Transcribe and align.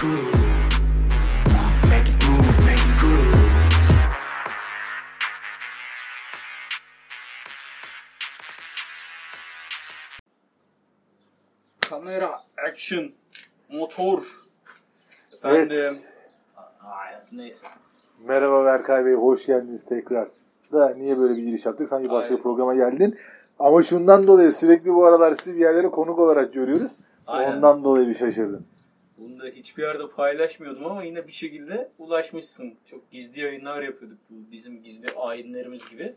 Kamera, 0.00 0.10
action, 12.68 13.12
motor. 13.72 14.22
Efendim. 15.32 15.68
Evet. 15.70 15.96
Ay, 16.82 17.14
neyse. 17.32 17.66
Merhaba 18.28 18.64
Berkay 18.64 19.04
Bey, 19.04 19.14
hoş 19.14 19.46
geldiniz 19.46 19.84
tekrar. 19.86 20.28
Da 20.72 20.94
niye 20.96 21.18
böyle 21.18 21.36
bir 21.36 21.42
giriş 21.42 21.66
yaptık? 21.66 21.88
Sanki 21.88 22.10
başka 22.10 22.36
bir 22.36 22.42
programa 22.42 22.74
geldin. 22.74 23.18
Ama 23.58 23.82
şundan 23.82 24.26
dolayı 24.26 24.52
sürekli 24.52 24.94
bu 24.94 25.06
aralar 25.06 25.36
sizi 25.36 25.54
bir 25.54 25.60
yerlere 25.60 25.88
konuk 25.88 26.18
olarak 26.18 26.52
görüyoruz. 26.52 26.92
Aynen. 27.26 27.56
Ondan 27.56 27.84
dolayı 27.84 28.08
bir 28.08 28.14
şaşırdım. 28.14 28.69
Bunu 29.20 29.40
da 29.40 29.46
hiçbir 29.46 29.82
yerde 29.82 30.08
paylaşmıyordum 30.08 30.86
ama 30.86 31.04
yine 31.04 31.26
bir 31.26 31.32
şekilde 31.32 31.90
ulaşmışsın. 31.98 32.74
Çok 32.90 33.10
gizli 33.10 33.40
yayınlar 33.40 33.82
yapıyorduk 33.82 34.18
bu 34.30 34.52
bizim 34.52 34.82
gizli 34.82 35.10
ayinlerimiz 35.10 35.88
gibi. 35.90 36.14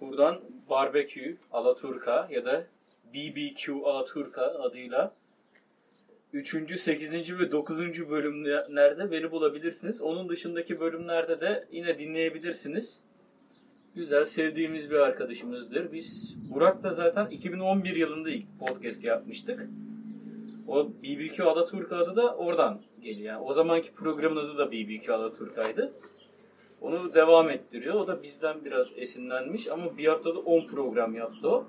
Buradan 0.00 0.40
Barbecue 0.70 1.36
Alaturka 1.52 2.28
ya 2.30 2.44
da 2.44 2.66
BBQ 3.14 3.86
Alaturka 3.86 4.42
adıyla 4.42 5.14
3. 6.32 6.80
8. 6.80 7.40
ve 7.40 7.52
9. 7.52 7.78
bölümlerde 8.10 9.10
beni 9.10 9.30
bulabilirsiniz. 9.30 10.00
Onun 10.00 10.28
dışındaki 10.28 10.80
bölümlerde 10.80 11.40
de 11.40 11.64
yine 11.72 11.98
dinleyebilirsiniz. 11.98 13.00
Güzel, 13.94 14.24
sevdiğimiz 14.24 14.90
bir 14.90 14.96
arkadaşımızdır. 14.96 15.92
Biz 15.92 16.36
Burak'la 16.50 16.92
zaten 16.92 17.26
2011 17.26 17.96
yılında 17.96 18.30
ilk 18.30 18.46
podcast 18.60 19.04
yapmıştık. 19.04 19.68
O 20.68 20.88
BBQ 20.88 21.44
Alaturka 21.44 21.96
adı 21.96 22.16
da 22.16 22.34
oradan 22.34 22.78
geliyor. 23.02 23.34
Yani 23.34 23.44
o 23.44 23.52
zamanki 23.52 23.92
programın 23.92 24.36
adı 24.36 24.58
da 24.58 24.72
BBQ 24.72 25.14
Alaturka'ydı. 25.14 25.92
Onu 26.80 27.14
devam 27.14 27.50
ettiriyor. 27.50 27.94
O 27.94 28.06
da 28.06 28.22
bizden 28.22 28.56
biraz 28.64 28.86
esinlenmiş 28.96 29.68
ama 29.68 29.98
bir 29.98 30.06
haftada 30.06 30.38
10 30.38 30.66
program 30.66 31.14
yaptı 31.14 31.48
o. 31.48 31.64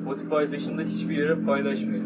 Spotify 0.00 0.52
dışında 0.52 0.82
hiçbir 0.82 1.16
yere 1.16 1.44
paylaşmıyor. 1.44 2.04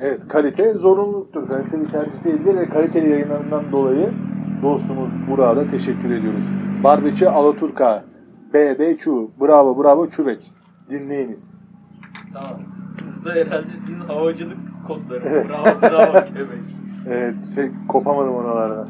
Evet, 0.00 0.28
kalite 0.28 0.74
zorunluluktur. 0.74 1.48
Kalite 1.48 1.80
bir 1.80 1.88
tercih 1.88 2.24
değildir 2.24 2.56
ve 2.56 2.68
kaliteli 2.68 3.10
yayınlarından 3.10 3.72
dolayı 3.72 4.10
dostumuz 4.62 5.10
Burak'a 5.30 5.56
da 5.56 5.66
teşekkür 5.66 6.10
ediyoruz. 6.10 6.44
Barbekü 6.84 7.26
Alaturka, 7.26 8.04
BBQ, 8.54 9.30
bravo 9.40 9.84
bravo 9.84 10.08
kübek. 10.08 10.52
Dinleyiniz. 10.90 11.54
Tamam. 12.32 12.60
Bu 13.20 13.24
da 13.24 13.32
herhalde 13.32 13.68
sizin 13.86 14.00
havacılık 14.00 14.58
kodları. 14.90 15.22
Evet. 15.24 15.46
Bravo 15.48 15.82
bravo 15.82 16.12
Quebec. 16.12 16.58
Evet, 17.08 17.34
pek 17.56 17.70
kopamadım 17.88 18.34
oralardan. 18.34 18.88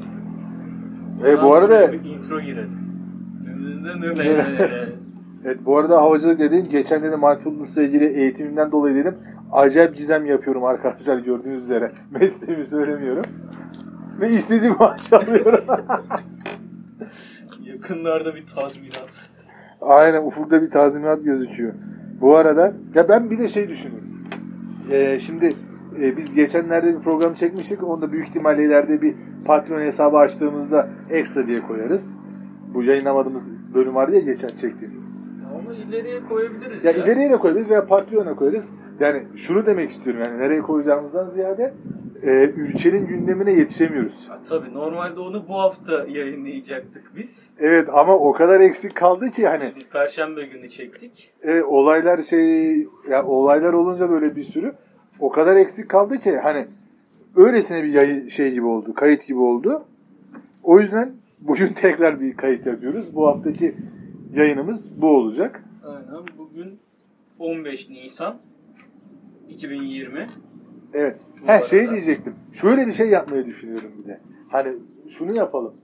E, 1.27 1.43
bu 1.43 1.55
arada 1.55 1.93
bir 1.93 2.05
intro 2.05 2.41
girelim. 2.41 2.81
Evet 5.45 5.59
bu 5.67 5.79
arada 5.79 5.97
havacılık 5.97 6.39
dediğin 6.39 6.69
geçen 6.69 7.03
dedim 7.03 7.21
mindfulness'la 7.21 7.83
ilgili 7.83 8.05
eğitimimden 8.05 8.73
dolayı 8.73 8.95
dedim 8.95 9.15
acayip 9.53 9.97
gizem 9.97 10.27
yapıyorum 10.27 10.65
arkadaşlar 10.65 11.19
gördüğünüz 11.19 11.63
üzere. 11.63 11.93
Mesleğimi 12.21 12.65
söylemiyorum. 12.65 13.25
Ve 14.21 14.31
istediğim 14.31 14.77
maaşı 14.79 15.17
alıyorum. 15.17 15.65
Yakınlarda 17.61 18.35
bir 18.35 18.47
tazminat. 18.47 19.29
Aynen 19.81 20.23
ufukta 20.23 20.63
bir 20.63 20.71
tazminat 20.71 21.25
gözüküyor. 21.25 21.73
Bu 22.21 22.37
arada 22.37 22.73
ya 22.95 23.09
ben 23.09 23.31
bir 23.31 23.39
de 23.39 23.49
şey 23.49 23.69
düşünüyorum. 23.69 24.09
Ee, 24.91 25.21
şimdi 25.21 25.57
e, 26.03 26.17
biz 26.17 26.35
geçenlerde 26.35 26.95
bir 26.99 27.03
program 27.03 27.35
çekmiştik. 27.35 27.83
Onu 27.85 28.03
da 28.03 28.13
büyük 28.13 28.29
ihtimalle 28.29 28.65
ileride 28.65 29.03
bir 29.03 29.15
Patreon 29.45 29.81
hesabı 29.81 30.17
açtığımızda 30.17 30.89
ekstra 31.11 31.47
diye 31.47 31.61
koyarız. 31.63 32.17
Bu 32.75 32.83
yayınlamadığımız 32.83 33.51
bölüm 33.75 33.95
vardı 33.95 34.15
ya 34.15 34.21
geçen 34.21 34.49
çektiğimiz. 34.49 35.15
Ama 35.61 35.75
ileriye 35.75 36.21
koyabiliriz 36.29 36.85
Ya 36.85 36.91
ya. 36.91 37.05
ileriye 37.05 37.31
de 37.31 37.37
koyabiliriz 37.37 37.71
veya 37.71 37.87
Patreon'a 37.87 38.37
koyarız. 38.37 38.71
Yani 39.01 39.23
şunu 39.37 39.67
demek 39.67 39.91
istiyorum 39.91 40.23
yani 40.25 40.39
nereye 40.39 40.61
koyacağımızdan 40.61 41.29
ziyade 41.29 41.75
e, 42.23 42.45
ülkenin 42.51 43.07
gündemine 43.07 43.53
yetişemiyoruz. 43.53 44.29
Ha, 44.29 44.39
tabii 44.49 44.75
normalde 44.75 45.21
onu 45.21 45.49
bu 45.49 45.55
hafta 45.55 46.05
yayınlayacaktık 46.09 47.03
biz. 47.17 47.51
Evet 47.59 47.89
ama 47.93 48.15
o 48.17 48.33
kadar 48.33 48.61
eksik 48.61 48.95
kaldı 48.95 49.31
ki 49.31 49.47
hani 49.49 49.73
Perşembe 49.93 50.47
günü 50.47 50.69
çektik. 50.69 51.33
e, 51.43 51.63
olaylar 51.63 52.19
şey 52.19 52.77
ya 53.11 53.27
olaylar 53.27 53.73
olunca 53.73 54.11
böyle 54.11 54.37
bir 54.37 54.45
sürü 54.45 54.73
o 55.21 55.31
kadar 55.33 55.57
eksik 55.57 55.89
kaldı 55.89 56.19
ki 56.19 56.37
hani 56.37 56.67
öylesine 57.37 57.85
bir 57.85 57.89
yayı, 57.89 58.31
şey 58.31 58.53
gibi 58.53 58.67
oldu, 58.67 58.95
kayıt 58.95 59.27
gibi 59.27 59.39
oldu. 59.39 59.85
O 60.63 60.81
yüzden 60.81 61.13
bugün 61.41 61.69
tekrar 61.75 62.21
bir 62.21 62.37
kayıt 62.37 62.67
yapıyoruz. 62.67 63.15
Bu 63.15 63.27
haftaki 63.27 63.75
yayınımız 64.35 65.03
bu 65.03 65.09
olacak. 65.09 65.65
Aynen 65.85 66.25
bugün 66.39 66.79
15 67.39 67.89
Nisan 67.91 68.37
2020. 69.49 70.27
Evet. 70.95 71.17
Bu 71.43 71.49
He 71.49 71.63
şey 71.63 71.91
diyecektim. 71.91 72.35
Şöyle 72.53 72.87
bir 72.87 72.93
şey 72.93 73.09
yapmayı 73.09 73.47
düşünüyorum 73.47 73.93
bir 73.99 74.09
de. 74.09 74.21
Hani 74.49 74.73
şunu 75.09 75.37
yapalım. 75.37 75.75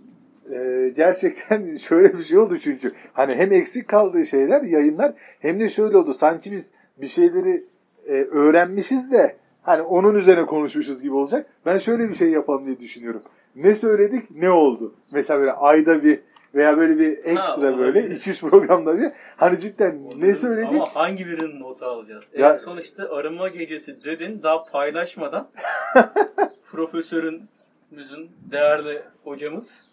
Ee, 0.53 0.93
gerçekten 0.97 1.77
şöyle 1.81 2.19
bir 2.19 2.23
şey 2.23 2.39
oldu 2.39 2.59
çünkü. 2.59 2.93
Hani 3.13 3.35
hem 3.35 3.53
eksik 3.53 3.89
kaldığı 3.89 4.27
şeyler, 4.27 4.63
yayınlar 4.63 5.15
hem 5.41 5.61
de 5.61 5.69
şöyle 5.69 5.97
oldu. 5.97 6.13
Sanki 6.13 6.53
biz 6.53 6.71
bir 7.01 7.09
şeyleri 7.09 7.65
e, 8.06 8.12
öğrenmişiz 8.12 9.12
de 9.12 9.37
hani 9.62 9.83
onun 9.83 10.15
üzerine 10.15 10.47
konuşmuşuz 10.47 11.03
gibi 11.03 11.15
olacak. 11.15 11.47
Ben 11.67 11.78
şöyle 11.78 12.09
bir 12.09 12.15
şey 12.15 12.31
yapalım 12.31 12.67
diye 12.67 12.81
düşünüyorum. 12.81 13.22
Ne 13.56 13.75
söyledik, 13.75 14.31
ne 14.31 14.50
oldu? 14.50 14.94
Mesela 15.11 15.41
böyle 15.41 15.53
ayda 15.53 16.05
bir 16.05 16.21
veya 16.55 16.78
böyle 16.78 16.99
bir 16.99 17.11
ekstra 17.19 17.43
Ha, 17.53 17.62
böyle 17.78 17.99
olabilir. 18.00 18.21
2-3 18.21 18.41
programda 18.50 18.99
bir 18.99 19.12
hani 19.37 19.61
cidden 19.61 19.99
ne 20.16 20.34
söyledik? 20.34 20.69
Ama 20.75 20.95
hangi 20.95 21.27
birinin 21.27 21.61
notu 21.61 21.84
alacağız? 21.84 22.25
Ya- 22.39 22.49
En 22.49 22.55
son 22.55 22.77
işte 22.77 23.03
arınma 23.05 23.49
gecesi 23.49 24.05
dedin 24.05 24.41
daha 24.43 24.65
paylaşmadan 24.65 25.49
profesörümüzün 26.71 28.31
değerli 28.50 29.03
hocamız 29.25 29.84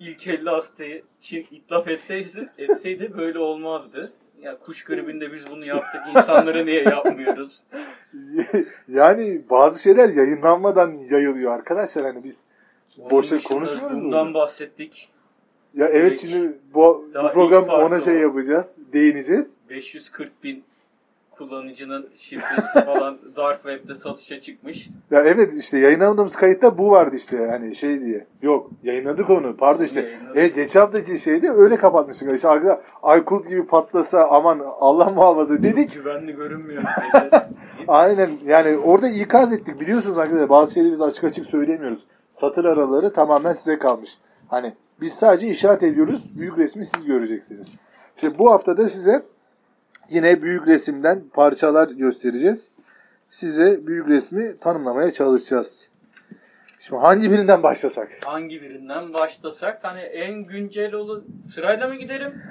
ilk 0.00 0.26
50 0.26 0.48
hastayı 0.50 1.02
Çin 1.20 1.46
itlaf 1.50 1.88
ettiyse, 1.88 2.48
etseydi 2.58 3.12
böyle 3.18 3.38
olmazdı. 3.38 4.12
Ya 4.44 4.58
kuş 4.58 4.84
gribinde 4.84 5.32
biz 5.32 5.50
bunu 5.50 5.64
yaptık. 5.64 6.00
insanlara 6.16 6.64
niye 6.64 6.82
yapmıyoruz? 6.82 7.62
yani 8.88 9.42
bazı 9.50 9.82
şeyler 9.82 10.08
yayınlanmadan 10.08 10.94
yayılıyor 11.10 11.52
arkadaşlar 11.52 12.04
hani 12.04 12.24
biz 12.24 12.44
Onun 12.98 13.10
boşa 13.10 13.38
konuşmuyoruz 13.38 13.98
mu? 13.98 14.04
Bundan 14.04 14.34
bahsettik. 14.34 15.08
Ya 15.74 15.88
evet 15.88 16.04
Direkt 16.04 16.20
şimdi 16.20 16.58
bu, 16.74 17.10
program 17.32 17.68
ona 17.68 18.00
şey 18.00 18.14
yapacağız, 18.14 18.76
değineceğiz. 18.92 19.54
540 19.70 20.44
bin 20.44 20.64
kullanıcının 21.38 22.08
şifresi 22.16 22.72
falan 22.84 23.18
Dark 23.36 23.62
Web'de 23.62 23.94
satışa 23.94 24.40
çıkmış. 24.40 24.88
Ya 25.10 25.20
evet 25.20 25.54
işte 25.54 25.78
yayınlamadığımız 25.78 26.36
kayıtta 26.36 26.78
bu 26.78 26.90
vardı 26.90 27.16
işte 27.16 27.46
hani 27.50 27.76
şey 27.76 28.00
diye. 28.00 28.26
Yok 28.42 28.70
yayınladık 28.82 29.30
onu 29.30 29.56
pardon 29.56 29.84
işte. 29.84 30.00
Yayınladık. 30.00 30.36
Evet 30.36 30.54
geçen 30.54 30.80
haftaki 30.80 31.18
şeyde 31.18 31.50
öyle 31.50 31.76
kapatmıştık. 31.76 32.34
İşte 32.34 32.48
arkada 32.48 32.82
Aykut 33.02 33.48
gibi 33.48 33.66
patlasa 33.66 34.28
aman 34.30 34.60
Allah 34.80 35.10
muhafaza 35.10 35.62
dedik. 35.62 35.94
Güvenli 35.94 36.36
görünmüyor. 36.36 36.82
Aynen 37.88 38.30
yani 38.46 38.76
orada 38.76 39.08
ikaz 39.08 39.52
ettik 39.52 39.80
biliyorsunuz 39.80 40.18
arkadaşlar 40.18 40.48
bazı 40.48 40.74
şeyleri 40.74 40.92
biz 40.92 41.02
açık 41.02 41.24
açık 41.24 41.46
söylemiyoruz. 41.46 42.06
Satır 42.30 42.64
araları 42.64 43.12
tamamen 43.12 43.52
size 43.52 43.78
kalmış. 43.78 44.18
Hani 44.48 44.72
biz 45.00 45.12
sadece 45.12 45.46
işaret 45.46 45.82
ediyoruz 45.82 46.38
büyük 46.38 46.58
resmi 46.58 46.86
siz 46.86 47.04
göreceksiniz. 47.04 47.72
İşte 48.16 48.38
bu 48.38 48.50
haftada 48.50 48.88
size 48.88 49.22
yine 50.10 50.42
büyük 50.42 50.66
resimden 50.66 51.22
parçalar 51.32 51.88
göstereceğiz. 51.88 52.70
Size 53.30 53.86
büyük 53.86 54.08
resmi 54.08 54.58
tanımlamaya 54.58 55.10
çalışacağız. 55.12 55.88
Şimdi 56.78 57.00
hangi 57.00 57.30
birinden 57.30 57.62
başlasak? 57.62 58.08
Hangi 58.24 58.62
birinden 58.62 59.14
başlasak? 59.14 59.84
Hani 59.84 60.00
en 60.00 60.34
güncelolu 60.34 61.24
sırayla 61.54 61.88
mı 61.88 61.94
gidelim? 61.94 62.42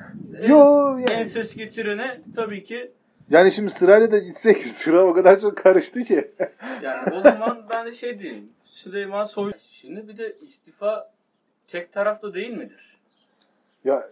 En, 0.42 0.50
Yo 0.50 0.98
en 1.00 1.12
yani, 1.12 1.26
ses 1.26 1.56
getirene 1.56 2.22
tabii 2.36 2.64
ki 2.64 2.92
yani 3.30 3.52
şimdi 3.52 3.72
sırayla 3.72 4.12
da 4.12 4.18
gitsek 4.18 4.58
sıra 4.68 5.06
o 5.06 5.14
kadar 5.14 5.40
çok 5.40 5.58
karıştı 5.58 6.04
ki. 6.04 6.32
yani 6.82 7.16
o 7.16 7.22
zaman 7.22 7.66
ben 7.74 7.86
de 7.86 7.92
şey 7.92 8.20
diyeyim. 8.20 8.50
Süleyman 8.64 9.24
Soylu. 9.24 9.54
Şimdi 9.72 10.08
bir 10.08 10.18
de 10.18 10.36
istifa 10.42 11.12
tek 11.68 11.92
taraflı 11.92 12.34
değil 12.34 12.58
midir? 12.58 12.98
ya 13.84 14.10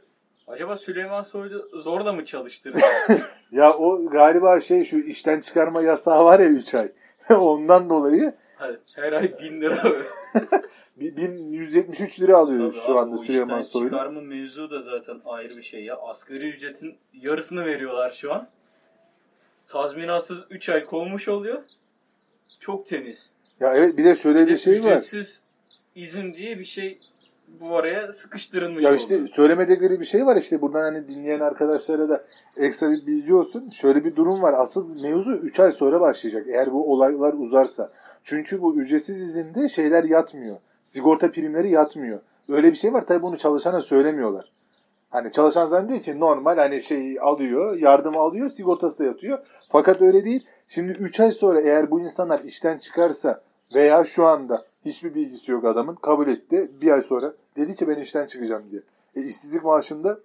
Acaba 0.48 0.78
Süleyman 0.78 1.22
Soylu 1.22 1.80
zorla 1.80 2.14
mı 2.14 2.26
çalıştırdı? 2.26 2.80
ya 3.52 3.74
o 3.78 4.06
galiba 4.10 4.60
şey 4.60 4.84
şu 4.84 4.98
işten 5.00 5.42
çıkarma 5.42 5.82
yasağı 5.82 6.26
var 6.26 6.40
ya 6.40 6.50
3 6.50 6.74
ay. 6.74 6.92
Ondan 7.30 7.90
dolayı 7.90 8.34
Hayır, 8.56 8.80
Her 8.96 9.14
ay 9.14 9.40
bin 9.40 9.62
lira. 9.62 9.84
1173 11.00 12.20
lira 12.22 12.38
alıyor 12.38 12.72
Tabii 12.72 12.82
şu 12.86 12.98
anda 13.00 13.18
Süleyman 13.18 13.62
Soylu. 13.62 13.90
çıkarma 13.90 14.22
mevzu 14.22 14.72
da 14.72 14.82
zaten 14.82 15.22
ayrı 15.26 15.58
bir 15.58 15.62
şey 15.62 15.84
ya. 15.84 15.98
Asgari 15.98 16.50
ücretin 16.50 16.98
yarısını 17.14 17.66
veriyorlar 17.66 18.10
şu 18.10 18.34
an. 18.34 18.48
Tazminatsız 19.66 20.40
3 20.50 20.70
ay 20.70 20.86
kovmuş 20.86 21.28
oluyor. 21.28 21.62
Çok 22.60 22.86
temiz. 22.86 23.34
Ya 23.60 23.74
evet 23.76 23.98
bir 23.98 24.04
de 24.06 24.16
şöyle 24.16 24.48
Bir 24.48 24.52
bir 24.52 24.58
şey 24.58 24.74
var. 24.74 24.80
ücretsiz 24.80 25.42
izin 25.96 26.34
diye 26.34 26.60
bir 26.60 26.64
şey 26.64 27.00
bu 27.62 27.76
araya 27.78 28.12
sıkıştırılmış 28.12 28.84
Ya 28.84 28.90
oldu. 28.90 28.98
işte 28.98 29.28
söylemedikleri 29.28 30.00
bir 30.00 30.06
şey 30.06 30.26
var 30.26 30.36
işte 30.36 30.62
buradan 30.62 30.82
hani 30.82 31.08
dinleyen 31.08 31.40
arkadaşlara 31.40 32.10
da 32.10 32.24
ekstra 32.58 32.92
bir 32.92 33.08
bilgi 33.08 33.34
olsun. 33.34 33.70
Şöyle 33.70 34.06
bir 34.06 34.16
durum 34.16 34.42
var. 34.42 34.54
Asıl 34.58 35.02
mevzu 35.02 35.32
3 35.32 35.60
ay 35.60 35.72
sonra 35.72 36.02
başlayacak 36.02 36.48
eğer 36.48 36.74
bu 36.74 36.94
olaylar 36.94 37.34
uzarsa. 37.34 37.92
Çünkü 38.24 38.62
bu 38.62 38.76
ücretsiz 38.76 39.22
izinde 39.22 39.70
şeyler 39.70 40.04
yatmıyor. 40.04 40.56
Sigorta 40.84 41.32
primleri 41.32 41.70
yatmıyor. 41.70 42.20
Öyle 42.50 42.72
bir 42.72 42.78
şey 42.78 42.94
var 42.94 43.06
tabii 43.06 43.22
bunu 43.24 43.38
çalışana 43.38 43.82
söylemiyorlar. 43.82 44.52
Hani 45.10 45.32
çalışan 45.32 45.66
zannediyor 45.66 46.00
ki 46.02 46.20
normal 46.20 46.58
hani 46.58 46.84
şey 46.84 47.18
alıyor, 47.22 47.78
yardım 47.78 48.18
alıyor, 48.18 48.50
sigortası 48.50 49.00
da 49.00 49.04
yatıyor. 49.04 49.40
Fakat 49.70 50.02
öyle 50.02 50.26
değil. 50.26 50.46
Şimdi 50.68 50.92
3 50.92 51.20
ay 51.20 51.32
sonra 51.32 51.62
eğer 51.62 51.92
bu 51.92 52.00
insanlar 52.02 52.40
işten 52.40 52.78
çıkarsa 52.78 53.42
veya 53.76 54.06
şu 54.06 54.26
anda 54.26 54.66
hiçbir 54.86 55.16
bilgisi 55.16 55.52
yok 55.52 55.66
adamın 55.66 55.96
kabul 55.96 56.28
etti. 56.28 56.72
Bir 56.82 56.92
ay 56.92 57.02
sonra 57.02 57.34
dedi 57.58 57.76
ki 57.76 57.88
ben 57.88 57.96
işten 57.96 58.26
çıkacağım 58.26 58.64
diye. 58.72 58.82
E, 59.16 59.22
işsizlik 59.30 59.64
maaşında 59.64 60.20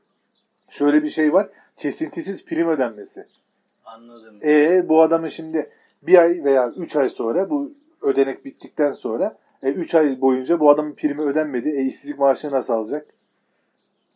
şöyle 0.69 1.03
bir 1.03 1.09
şey 1.09 1.33
var. 1.33 1.49
Kesintisiz 1.77 2.45
prim 2.45 2.69
ödenmesi. 2.69 3.27
Anladım. 3.85 4.39
E 4.45 4.89
bu 4.89 5.03
adamın 5.03 5.29
şimdi 5.29 5.71
bir 6.03 6.19
ay 6.19 6.45
veya 6.45 6.69
3 6.77 6.97
ay 6.97 7.09
sonra 7.09 7.51
bu 7.51 7.73
ödenek 8.03 8.45
bittikten 8.45 8.93
sonra 8.93 9.39
3 9.63 9.95
ay 9.95 10.21
boyunca 10.21 10.61
bu 10.61 10.71
adamın 10.71 10.93
primi 10.93 11.23
ödenmedi. 11.23 11.69
E 11.69 11.83
işsizlik 11.83 12.19
maaşını 12.19 12.53
nasıl 12.53 12.75
alacak? 12.75 13.07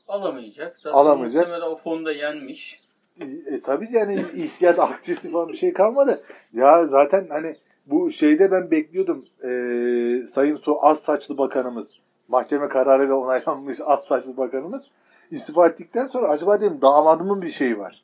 Alamayacak. 0.09 0.77
Zaten 0.77 0.99
Alamayacak. 0.99 1.43
muhtemelen 1.49 1.73
o 1.73 1.77
fonda 1.77 2.13
yenmiş. 2.13 2.81
E, 3.21 3.55
e, 3.55 3.61
tabii 3.61 3.89
yani 3.93 4.25
ihtiyat 4.35 4.79
akçesi 4.79 5.31
falan 5.31 5.49
bir 5.49 5.57
şey 5.57 5.73
kalmadı. 5.73 6.23
Ya 6.53 6.87
zaten 6.87 7.27
hani 7.29 7.57
bu 7.87 8.11
şeyde 8.11 8.51
ben 8.51 8.71
bekliyordum. 8.71 9.27
E, 9.45 10.27
Sayın 10.27 10.57
Su 10.57 10.87
az 10.87 11.03
saçlı 11.03 11.39
bakanımız 11.39 11.97
mahkeme 12.31 12.69
kararıyla 12.69 13.15
onaylanmış 13.15 13.79
az 13.85 14.05
saçlı 14.05 14.37
bakanımız 14.37 14.87
istifa 15.31 15.67
ettikten 15.69 16.07
sonra 16.07 16.29
acaba 16.29 16.61
dedim 16.61 16.79
damadımın 16.83 17.43
bir 17.43 17.49
şeyi 17.49 17.79
var. 17.79 18.03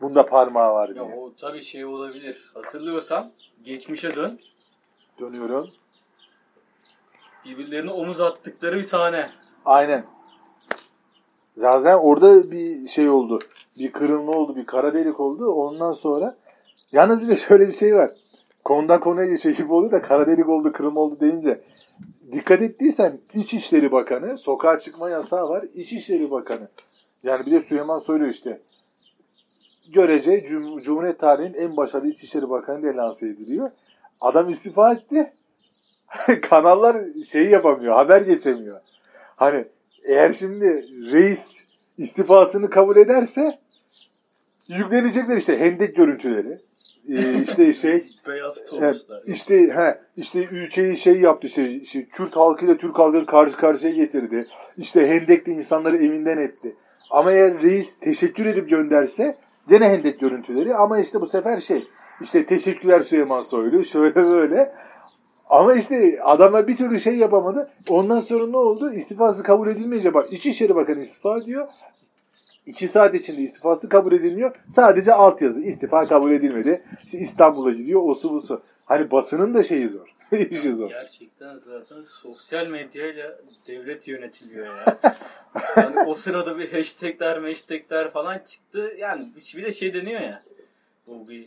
Bunda 0.00 0.26
parmağı 0.26 0.74
var 0.74 0.88
Ya 0.88 0.94
diye. 0.94 1.04
o 1.16 1.32
tabii 1.40 1.62
şey 1.62 1.84
olabilir. 1.84 2.50
Hatırlıyorsam 2.54 3.30
geçmişe 3.64 4.16
dön. 4.16 4.38
Dönüyorum. 5.20 5.70
Birbirlerine 7.44 7.90
omuz 7.90 8.20
attıkları 8.20 8.76
bir 8.76 8.82
sahne. 8.82 9.30
Aynen. 9.64 10.04
Zaten 11.56 11.94
orada 11.94 12.50
bir 12.50 12.88
şey 12.88 13.08
oldu. 13.08 13.38
Bir 13.78 13.92
kırılma 13.92 14.32
oldu, 14.32 14.56
bir 14.56 14.66
kara 14.66 14.94
delik 14.94 15.20
oldu. 15.20 15.46
Ondan 15.52 15.92
sonra 15.92 16.36
yalnız 16.92 17.20
bir 17.20 17.28
de 17.28 17.36
şöyle 17.36 17.68
bir 17.68 17.72
şey 17.72 17.96
var. 17.96 18.10
Konudan 18.64 19.00
konuya 19.00 19.26
geçiyor 19.26 19.56
gibi 19.56 19.72
oldu 19.72 19.92
da 19.92 20.02
kara 20.02 20.26
delik 20.26 20.48
oldu, 20.48 20.72
kırılma 20.72 21.00
oldu 21.00 21.20
deyince 21.20 21.60
dikkat 22.32 22.62
ettiysen 22.62 23.18
İçişleri 23.34 23.92
Bakanı, 23.92 24.38
sokağa 24.38 24.78
çıkma 24.78 25.10
yasağı 25.10 25.48
var. 25.48 25.64
İçişleri 25.74 26.30
Bakanı. 26.30 26.68
Yani 27.22 27.46
bir 27.46 27.50
de 27.50 27.60
Süleyman 27.60 27.98
Soylu 27.98 28.26
işte. 28.26 28.60
Görece 29.92 30.44
Cum- 30.44 30.82
Cumhuriyet 30.82 31.18
tarihinin 31.18 31.54
en 31.54 31.76
başarılı 31.76 32.08
İçişleri 32.08 32.50
Bakanı 32.50 32.82
diye 32.82 32.94
lanse 32.94 33.28
ediliyor. 33.28 33.70
Adam 34.20 34.50
istifa 34.50 34.92
etti. 34.92 35.32
Kanallar 36.42 37.04
şeyi 37.30 37.50
yapamıyor, 37.50 37.94
haber 37.94 38.20
geçemiyor. 38.22 38.80
Hani 39.36 39.64
eğer 40.04 40.32
şimdi 40.32 40.66
reis 41.12 41.64
istifasını 41.98 42.70
kabul 42.70 42.96
ederse 42.96 43.58
yüklenecekler 44.68 45.36
işte 45.36 45.58
hendek 45.58 45.96
görüntüleri. 45.96 46.58
Ee, 47.08 47.42
işte 47.42 47.74
şey 47.74 48.04
Beyaz 48.28 48.64
topuzlar. 48.64 49.22
işte 49.26 49.54
he 49.54 49.98
işte 50.16 50.44
ülkeyi 50.50 50.96
şey 50.96 51.20
yaptı 51.20 51.48
şey, 51.48 51.84
şey 51.84 52.06
Kürt 52.08 52.36
halkıyla 52.36 52.76
Türk 52.76 52.98
halkını 52.98 53.26
karşı 53.26 53.56
karşıya 53.56 53.92
getirdi. 53.92 54.46
İşte 54.76 55.08
Hendek'te 55.08 55.52
insanları 55.52 55.96
evinden 55.96 56.38
etti. 56.38 56.76
Ama 57.10 57.32
eğer 57.32 57.62
reis 57.62 57.98
teşekkür 57.98 58.46
edip 58.46 58.70
gönderse 58.70 59.34
gene 59.68 59.88
Hendek 59.88 60.20
görüntüleri 60.20 60.74
ama 60.74 60.98
işte 60.98 61.20
bu 61.20 61.26
sefer 61.26 61.60
şey 61.60 61.84
işte 62.20 62.46
teşekkürler 62.46 63.00
Süleyman 63.00 63.40
Soylu 63.40 63.84
şöyle 63.92 64.14
böyle. 64.14 64.72
Ama 65.50 65.74
işte 65.74 66.18
adamlar 66.22 66.68
bir 66.68 66.76
türlü 66.76 67.00
şey 67.00 67.16
yapamadı. 67.16 67.70
Ondan 67.88 68.18
sonra 68.18 68.46
ne 68.46 68.56
oldu? 68.56 68.92
İstifası 68.92 69.42
kabul 69.42 69.68
edilmeyince 69.68 70.14
bak 70.14 70.32
İçişleri 70.32 70.74
Bakanı 70.74 71.00
istifa 71.00 71.44
diyor. 71.44 71.68
İki 72.66 72.88
saat 72.88 73.14
içinde 73.14 73.40
istifası 73.40 73.88
kabul 73.88 74.12
edilmiyor. 74.12 74.56
Sadece 74.68 75.12
altyazı. 75.12 75.60
istifa 75.60 76.08
kabul 76.08 76.32
edilmedi. 76.32 76.82
İşte 77.04 77.18
İstanbul'a 77.18 77.70
gidiyor. 77.70 78.02
Osu 78.02 78.30
busu. 78.32 78.62
Hani 78.84 79.10
basının 79.10 79.54
da 79.54 79.62
şeyi 79.62 79.88
zor. 79.88 80.16
İşi 80.50 80.72
zor. 80.72 80.88
Gerçekten 80.88 81.56
zaten 81.56 82.02
sosyal 82.02 82.66
medyayla 82.66 83.38
devlet 83.66 84.08
yönetiliyor 84.08 84.66
ya. 84.66 84.98
yani 85.76 86.00
o 86.00 86.14
sırada 86.14 86.58
bir 86.58 86.72
hashtagler 86.72 87.42
hashtagler 87.42 88.12
falan 88.12 88.38
çıktı. 88.38 88.92
Yani 88.98 89.28
bir 89.56 89.64
de 89.64 89.72
şey 89.72 89.94
deniyor 89.94 90.20
ya. 90.20 90.42
O 91.08 91.28
bir 91.28 91.46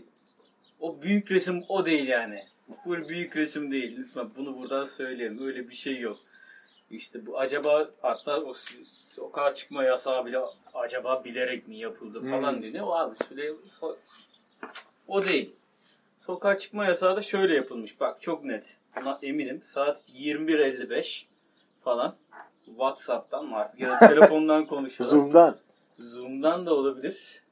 o 0.79 1.01
büyük 1.01 1.31
resim 1.31 1.63
o 1.69 1.85
değil 1.85 2.07
yani. 2.07 2.43
Bu 2.85 3.09
büyük 3.09 3.37
resim 3.37 3.71
değil. 3.71 3.97
Lütfen 3.97 4.29
bunu 4.37 4.57
buradan 4.59 4.85
söyleyelim. 4.85 5.47
Öyle 5.47 5.69
bir 5.69 5.75
şey 5.75 5.99
yok. 5.99 6.17
İşte 6.91 7.25
bu 7.25 7.39
acaba 7.39 7.89
hatta 8.01 8.41
o 8.41 8.53
sokağa 9.15 9.53
çıkma 9.53 9.83
yasağı 9.83 10.25
bile 10.25 10.39
acaba 10.73 11.23
bilerek 11.25 11.67
mi 11.67 11.77
yapıldı 11.77 12.21
falan 12.31 12.53
Hmm. 12.53 12.63
deniyor. 12.63 12.87
O 12.87 12.93
abi 12.95 13.15
Süleyman 13.29 13.59
so- 13.81 13.95
o 15.07 15.25
değil. 15.25 15.55
Sokağa 16.19 16.57
çıkma 16.57 16.85
yasağı 16.85 17.15
da 17.15 17.21
şöyle 17.21 17.55
yapılmış. 17.55 17.99
Bak 17.99 18.21
çok 18.21 18.43
net. 18.43 18.77
Buna 18.95 19.19
eminim. 19.21 19.61
Saat 19.63 20.03
21.55 20.13 21.27
falan. 21.83 22.15
Whatsapp'tan 22.65 23.45
mı 23.45 23.57
artık 23.57 23.79
ya 23.79 23.89
da 23.89 23.99
telefondan 24.07 24.65
konuşuyorlar. 24.65 25.17
Zoom'dan. 25.17 25.57
Zoom'dan 25.99 26.65
da 26.65 26.73
olabilir. 26.73 27.43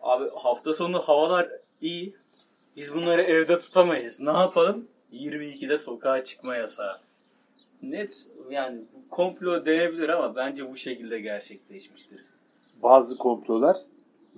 Abi 0.00 0.30
hafta 0.30 0.74
sonu 0.74 0.98
havalar 0.98 1.48
iyi. 1.80 2.16
Biz 2.76 2.94
bunları 2.94 3.22
evde 3.22 3.58
tutamayız. 3.60 4.20
Ne 4.20 4.30
yapalım? 4.30 4.88
22'de 5.12 5.78
sokağa 5.78 6.24
çıkma 6.24 6.56
yasağı. 6.56 7.00
Net 7.82 8.26
yani 8.50 8.78
komplo 9.10 9.66
denebilir 9.66 10.08
ama 10.08 10.36
bence 10.36 10.70
bu 10.70 10.76
şekilde 10.76 11.20
gerçekleşmiştir. 11.20 12.20
Bazı 12.82 13.18
komplolar 13.18 13.76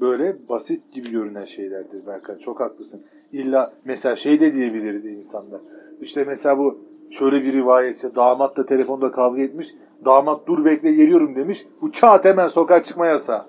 böyle 0.00 0.48
basit 0.48 0.92
gibi 0.92 1.10
görünen 1.10 1.44
şeylerdir 1.44 2.06
Berkan. 2.06 2.38
Çok 2.38 2.60
haklısın. 2.60 3.02
İlla 3.32 3.72
mesela 3.84 4.16
şey 4.16 4.40
de 4.40 4.54
diyebilirdi 4.54 5.08
insanlar. 5.08 5.60
İşte 6.00 6.24
mesela 6.24 6.58
bu 6.58 6.78
şöyle 7.10 7.44
bir 7.44 7.52
rivayet. 7.52 7.96
işte 7.96 8.14
damat 8.14 8.56
da 8.56 8.66
telefonda 8.66 9.12
kavga 9.12 9.42
etmiş. 9.42 9.74
Damat 10.04 10.46
dur 10.46 10.64
bekle 10.64 10.92
geliyorum 10.92 11.36
demiş. 11.36 11.66
Bu 11.80 11.92
çat 11.92 12.24
hemen 12.24 12.48
sokağa 12.48 12.82
çıkma 12.82 13.06
yasağı. 13.06 13.44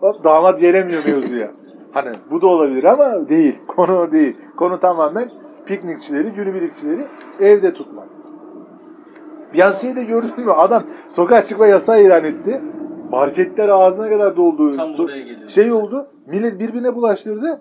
Hop, 0.00 0.24
damat 0.24 0.60
gelemiyor 0.60 1.04
mevzuya. 1.04 1.50
Hani 1.92 2.12
bu 2.30 2.42
da 2.42 2.46
olabilir 2.46 2.84
ama 2.84 3.28
değil. 3.28 3.54
Konu 3.68 4.12
değil. 4.12 4.36
Konu 4.56 4.80
tamamen 4.80 5.30
piknikçileri, 5.66 6.30
günübirlikçileri 6.30 7.06
evde 7.40 7.72
tutmak. 7.72 8.08
Bir 9.54 9.72
şey 9.72 9.96
de 9.96 10.04
gördün 10.04 10.44
mü? 10.44 10.52
Adam 10.52 10.82
sokağa 11.10 11.44
çıkma 11.44 11.66
yasağı 11.66 12.02
ilan 12.02 12.24
etti. 12.24 12.62
Marketler 13.10 13.68
ağzına 13.68 14.08
kadar 14.10 14.36
doldu. 14.36 14.76
Tam 14.76 14.88
So- 14.88 15.48
şey 15.48 15.72
oldu. 15.72 16.08
Millet 16.26 16.60
birbirine 16.60 16.94
bulaştırdı. 16.94 17.60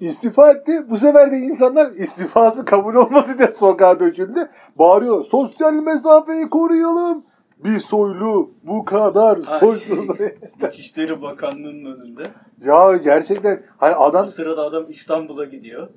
İstifa 0.00 0.50
etti. 0.52 0.90
Bu 0.90 0.96
sefer 0.96 1.32
de 1.32 1.36
insanlar 1.36 1.90
istifası 1.92 2.64
kabul 2.64 2.94
olması 2.94 3.38
diye 3.38 3.52
sokağa 3.52 4.00
döküldü. 4.00 4.48
Bağırıyor. 4.78 5.24
Sosyal 5.24 5.72
mesafeyi 5.72 6.50
koruyalım. 6.50 7.22
Bir 7.64 7.78
soylu 7.78 8.50
bu 8.62 8.84
kadar 8.84 9.38
soysuz. 9.60 10.16
şey, 10.18 10.34
İçişleri 10.68 11.22
Bakanlığı'nın 11.22 11.96
önünde. 11.96 12.22
ya 12.64 12.96
gerçekten 12.96 13.62
hani 13.78 13.94
adam 13.94 14.24
O 14.24 14.28
sırada 14.28 14.62
adam 14.62 14.84
İstanbul'a 14.88 15.44
gidiyor. 15.44 15.88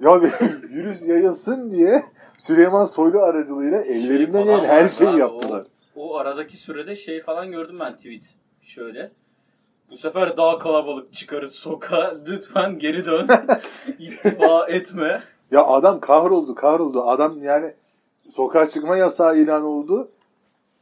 Ya 0.00 0.20
virüs 0.70 1.08
yayılsın 1.08 1.70
diye 1.70 2.04
Süleyman 2.38 2.84
Soylu 2.84 3.22
aracılığıyla 3.22 3.80
ellerinden 3.80 4.44
Şey 4.44 4.56
gelen 4.56 4.64
her 4.64 4.88
şeyi 4.88 5.10
abi, 5.10 5.20
yaptılar. 5.20 5.64
O, 5.96 6.10
o 6.10 6.16
aradaki 6.16 6.56
sürede 6.56 6.96
şey 6.96 7.22
falan 7.22 7.50
gördüm 7.50 7.76
ben 7.80 7.96
tweet. 7.96 8.34
Şöyle. 8.62 9.10
Bu 9.90 9.96
sefer 9.96 10.36
daha 10.36 10.58
kalabalık 10.58 11.12
çıkarız 11.12 11.52
sokağa. 11.52 12.16
Lütfen 12.26 12.78
geri 12.78 13.06
dön. 13.06 13.28
İstifa 13.98 14.66
etme. 14.68 15.22
Ya 15.50 15.64
adam 15.66 16.00
kahroldu 16.00 16.54
kahroldu. 16.54 17.02
Adam 17.02 17.42
yani 17.42 17.74
sokağa 18.30 18.66
çıkma 18.66 18.96
yasağı 18.96 19.38
ilan 19.38 19.62
oldu. 19.62 20.08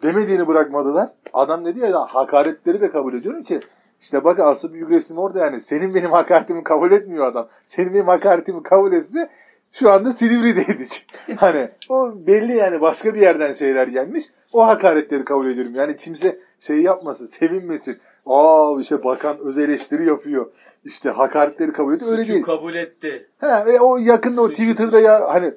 Demediğini 0.03 0.47
bırakmadılar. 0.47 1.09
Adam 1.33 1.65
dedi 1.65 1.81
ya 1.81 2.07
hakaretleri 2.07 2.81
de 2.81 2.91
kabul 2.91 3.15
ediyorum 3.15 3.43
ki 3.43 3.61
işte 4.03 4.25
bak 4.25 4.41
asıl 4.41 4.73
büyük 4.73 4.91
resim 4.91 5.19
orada 5.19 5.39
yani. 5.39 5.61
Senin 5.61 5.95
benim 5.95 6.11
hakaretimi 6.11 6.65
kabul 6.65 6.93
etmiyor 6.93 7.27
adam. 7.27 7.49
Senin 7.65 7.95
benim 7.95 8.09
hakaretimi 8.09 8.63
kabul 8.63 8.93
etse 8.93 9.31
şu 9.73 9.91
anda 9.91 10.13
Silivri'deydik. 10.13 11.07
hani 11.37 11.69
o 11.89 12.13
belli 12.27 12.57
yani 12.57 12.81
başka 12.81 13.15
bir 13.15 13.21
yerden 13.21 13.53
şeyler 13.53 13.87
gelmiş. 13.87 14.25
O 14.53 14.67
hakaretleri 14.67 15.25
kabul 15.25 15.47
ediyorum. 15.47 15.75
Yani 15.75 15.97
kimse 15.97 16.39
şey 16.61 16.83
yapmasın, 16.83 17.27
sevinmesin. 17.27 17.99
Aa 18.27 18.81
işte 18.81 19.05
bakan 19.05 19.39
öz 19.39 19.59
eleştiri 19.59 20.07
yapıyor. 20.07 20.47
İşte 20.85 21.11
hakaretleri 21.11 21.73
kabul 21.73 21.95
ediyor. 21.95 22.13
Öyle 22.13 22.23
Suçu 22.23 22.33
değil. 22.33 22.45
kabul 22.45 22.75
etti. 22.75 23.29
He, 23.41 23.47
e, 23.47 23.81
o 23.81 23.97
yakında 23.99 24.43
o 24.43 24.45
Suçu- 24.47 24.53
Twitter'da 24.53 25.01
ya 25.01 25.35
hani 25.35 25.53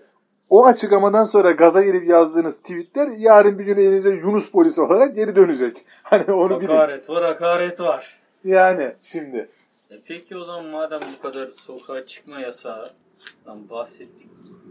o 0.50 0.66
açıklamadan 0.66 1.24
sonra 1.24 1.52
gaza 1.52 1.82
gelip 1.84 2.08
yazdığınız 2.08 2.58
tweetler 2.58 3.08
yarın 3.08 3.60
bir 3.60 3.66
gün 3.66 3.78
elinize 3.78 4.10
Yunus 4.10 4.52
polisi 4.52 4.82
olarak 4.82 5.16
geri 5.16 5.36
dönecek. 5.36 5.86
Hani 6.04 6.34
onu 6.34 6.62
bilin. 6.62 6.68
Hakaret 6.72 7.10
var, 7.10 7.24
hakaret 7.24 7.80
var. 7.80 8.20
Yani 8.46 8.94
şimdi. 9.04 9.50
E 9.92 9.96
peki 10.06 10.38
o 10.38 10.44
zaman 10.44 10.66
madem 10.66 11.00
bu 11.18 11.22
kadar 11.22 11.48
sokağa 11.48 12.06
çıkma 12.06 12.40
yasağından 12.40 13.70
bahsettik. 13.70 14.28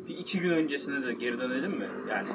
Bir 0.09 0.19
iki 0.19 0.41
gün 0.41 0.51
öncesine 0.51 1.07
de 1.07 1.13
geri 1.13 1.39
dönelim 1.41 1.71
mi? 1.71 1.89
Yani 2.11 2.29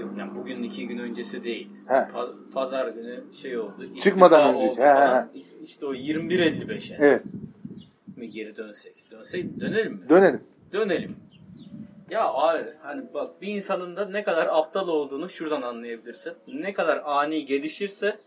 yok 0.00 0.10
yani 0.18 0.34
bugün 0.34 0.62
iki 0.62 0.88
gün 0.88 0.98
öncesi 0.98 1.44
değil. 1.44 1.68
He. 1.88 1.94
Pa- 1.94 2.50
pazar 2.52 2.88
günü 2.88 3.24
şey 3.42 3.58
oldu. 3.58 3.96
Çıkmadan 4.00 4.54
önce. 4.54 4.82
He, 4.82 4.86
he. 4.86 5.24
İşte 5.64 5.86
o 5.86 5.94
21.55'e 5.94 6.96
Evet. 6.98 7.22
mi 8.16 8.30
geri 8.30 8.56
dönsek? 8.56 9.10
Dönsek 9.10 9.60
dönelim 9.60 9.92
mi? 9.92 10.08
Dönelim. 10.08 10.40
Dönelim. 10.72 11.16
Ya 12.10 12.24
abi 12.28 12.64
hani 12.82 13.02
bak 13.14 13.42
bir 13.42 13.48
insanın 13.48 13.96
da 13.96 14.04
ne 14.08 14.22
kadar 14.24 14.46
aptal 14.46 14.88
olduğunu 14.88 15.28
şuradan 15.28 15.62
anlayabilirsin. 15.62 16.32
Ne 16.52 16.72
kadar 16.74 17.02
ani 17.04 17.44
gelişirse 17.46 18.18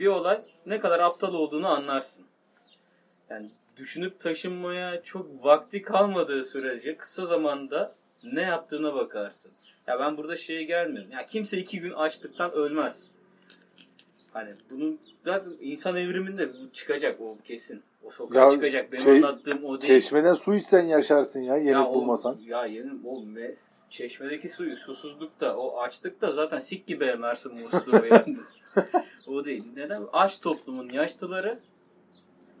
bir 0.00 0.06
olay 0.06 0.40
ne 0.66 0.80
kadar 0.80 1.00
aptal 1.00 1.34
olduğunu 1.34 1.68
anlarsın. 1.68 2.24
Yani 3.30 3.50
düşünüp 3.76 4.20
taşınmaya 4.20 5.02
çok 5.02 5.44
vakti 5.44 5.82
kalmadığı 5.82 6.44
sürece 6.44 6.96
kısa 6.96 7.26
zamanda 7.26 7.94
ne 8.24 8.42
yaptığına 8.42 8.94
bakarsın. 8.94 9.52
Ya 9.86 10.00
ben 10.00 10.16
burada 10.16 10.36
şeye 10.36 10.62
gelmiyorum. 10.62 11.10
Ya 11.12 11.26
kimse 11.26 11.58
iki 11.58 11.80
gün 11.80 11.92
açlıktan 11.92 12.52
ölmez. 12.52 13.08
Hani 14.32 14.50
bunun 14.70 15.00
zaten 15.24 15.52
insan 15.60 15.96
evriminde 15.96 16.48
bu 16.48 16.72
çıkacak 16.72 17.20
o 17.20 17.36
kesin. 17.44 17.82
O 18.04 18.10
sokağa 18.10 18.40
Ya 18.44 18.50
çıkacak. 18.50 18.92
Benim 18.92 19.04
şey- 19.04 19.16
anlattığım 19.16 19.64
o 19.64 19.80
değil. 19.80 19.92
Çeşmeden 19.92 20.34
su 20.34 20.54
içsen 20.54 20.82
yaşarsın 20.82 21.40
ya 21.40 21.56
yemek 21.56 21.72
Ya 21.72 21.86
o- 21.86 21.94
bulmasan. 21.94 22.38
Ya 22.44 22.66
yerin 22.66 23.02
o 23.06 23.20
me, 23.22 23.54
çeşmedeki 23.90 24.48
suyu 24.48 24.76
susuzlukta, 24.76 25.56
o 25.56 25.80
açlıkta 25.80 26.32
zaten 26.32 26.58
sik 26.58 26.86
gibi 26.86 27.04
emersin 27.04 27.52
musluğu 27.62 28.06
yani. 28.10 28.36
o 29.26 29.44
değil. 29.44 29.64
Neden? 29.76 30.04
Aç 30.12 30.40
toplumun 30.40 30.88
yaşlıları 30.88 31.58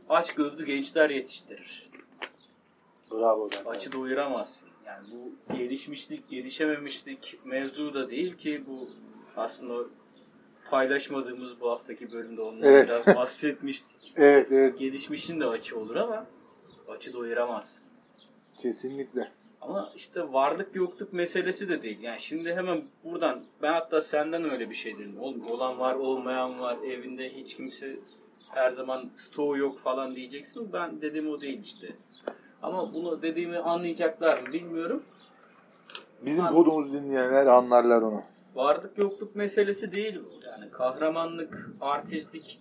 aç 0.08 0.34
gözlü 0.34 0.66
gençler 0.66 1.10
yetiştirir. 1.10 1.86
Bravo. 3.10 3.50
ben. 3.52 3.70
Açı 3.70 3.92
doyuramazsın. 3.92 4.68
Yani 4.86 5.06
bu 5.12 5.54
gelişmişlik, 5.56 6.28
gelişememişlik 6.28 7.38
mevzu 7.44 7.94
da 7.94 8.10
değil 8.10 8.36
ki 8.36 8.64
bu 8.66 8.90
aslında 9.36 9.88
paylaşmadığımız 10.70 11.60
bu 11.60 11.70
haftaki 11.70 12.12
bölümde 12.12 12.40
ondan 12.42 12.68
Evet. 12.68 12.88
biraz 12.88 13.06
bahsetmiştik. 13.16 14.12
Evet 14.16 14.52
evet 14.52 14.78
Gelişmişin 14.78 15.40
de 15.40 15.46
açı 15.46 15.78
olur 15.78 15.96
ama 15.96 16.26
açı 16.88 17.12
doyuramazsın. 17.12 17.84
kesinlikle. 18.58 19.32
Ama 19.60 19.92
işte 19.96 20.22
varlık 20.32 20.76
yokluk 20.76 21.12
meselesi 21.12 21.68
de 21.68 21.82
değil. 21.82 22.00
Yani 22.00 22.20
şimdi 22.20 22.54
hemen 22.54 22.84
buradan 23.04 23.42
ben 23.62 23.72
hatta 23.72 24.02
senden 24.02 24.50
öyle 24.50 24.70
bir 24.70 24.74
şey 24.74 24.98
dedim. 24.98 25.14
Oğlum, 25.20 25.46
olan 25.46 25.78
var 25.78 25.94
olmayan 25.94 26.60
var 26.60 26.78
evinde 26.86 27.28
hiç 27.30 27.56
kimse 27.56 27.96
her 28.50 28.72
zaman 28.72 29.10
stoğu 29.14 29.56
yok 29.56 29.78
falan 29.78 30.16
diyeceksin. 30.16 30.72
Ben 30.72 31.00
dediğim 31.00 31.30
o 31.30 31.40
değil 31.40 31.62
işte. 31.64 31.96
Ama 32.62 32.94
bunu 32.94 33.22
dediğimi 33.22 33.58
anlayacaklar 33.58 34.42
mı 34.42 34.52
bilmiyorum. 34.52 35.02
Bizim 36.22 36.44
An- 36.44 36.54
podumuzu 36.54 36.92
dinleyenler 36.92 37.46
anlarlar 37.46 38.02
onu. 38.02 38.22
Varlık 38.54 38.98
yokluk 38.98 39.36
meselesi 39.36 39.92
değil 39.92 40.20
bu. 40.24 40.46
Yani 40.46 40.70
kahramanlık, 40.70 41.70
artistlik 41.80 42.60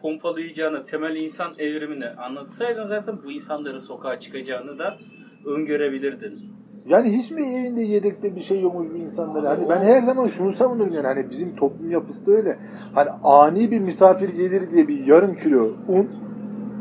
pompalayacağını, 0.00 0.84
temel 0.84 1.16
insan 1.16 1.54
evrimini 1.58 2.08
anlatsaydın 2.08 2.86
zaten 2.86 3.22
bu 3.24 3.32
insanların 3.32 3.78
sokağa 3.78 4.20
çıkacağını 4.20 4.78
da 4.78 4.98
öngörebilirdin. 5.46 6.56
Yani 6.86 7.16
hiç 7.16 7.30
mi 7.30 7.42
evinde 7.42 7.82
yedekte 7.82 8.36
bir 8.36 8.40
şey 8.40 8.60
yokmuş 8.60 8.86
bu 8.94 8.96
insanlara? 8.96 9.50
Hani 9.50 9.68
ben 9.68 9.82
her 9.82 10.02
zaman 10.02 10.26
şunu 10.26 10.52
savunurum 10.52 10.92
yani 10.92 11.06
hani 11.06 11.30
bizim 11.30 11.56
toplum 11.56 11.90
yapısı 11.90 12.26
da 12.26 12.32
öyle. 12.32 12.58
Hani 12.94 13.10
ani 13.22 13.70
bir 13.70 13.80
misafir 13.80 14.28
gelir 14.28 14.70
diye 14.70 14.88
bir 14.88 15.06
yarım 15.06 15.34
kilo 15.34 15.72
un 15.88 16.08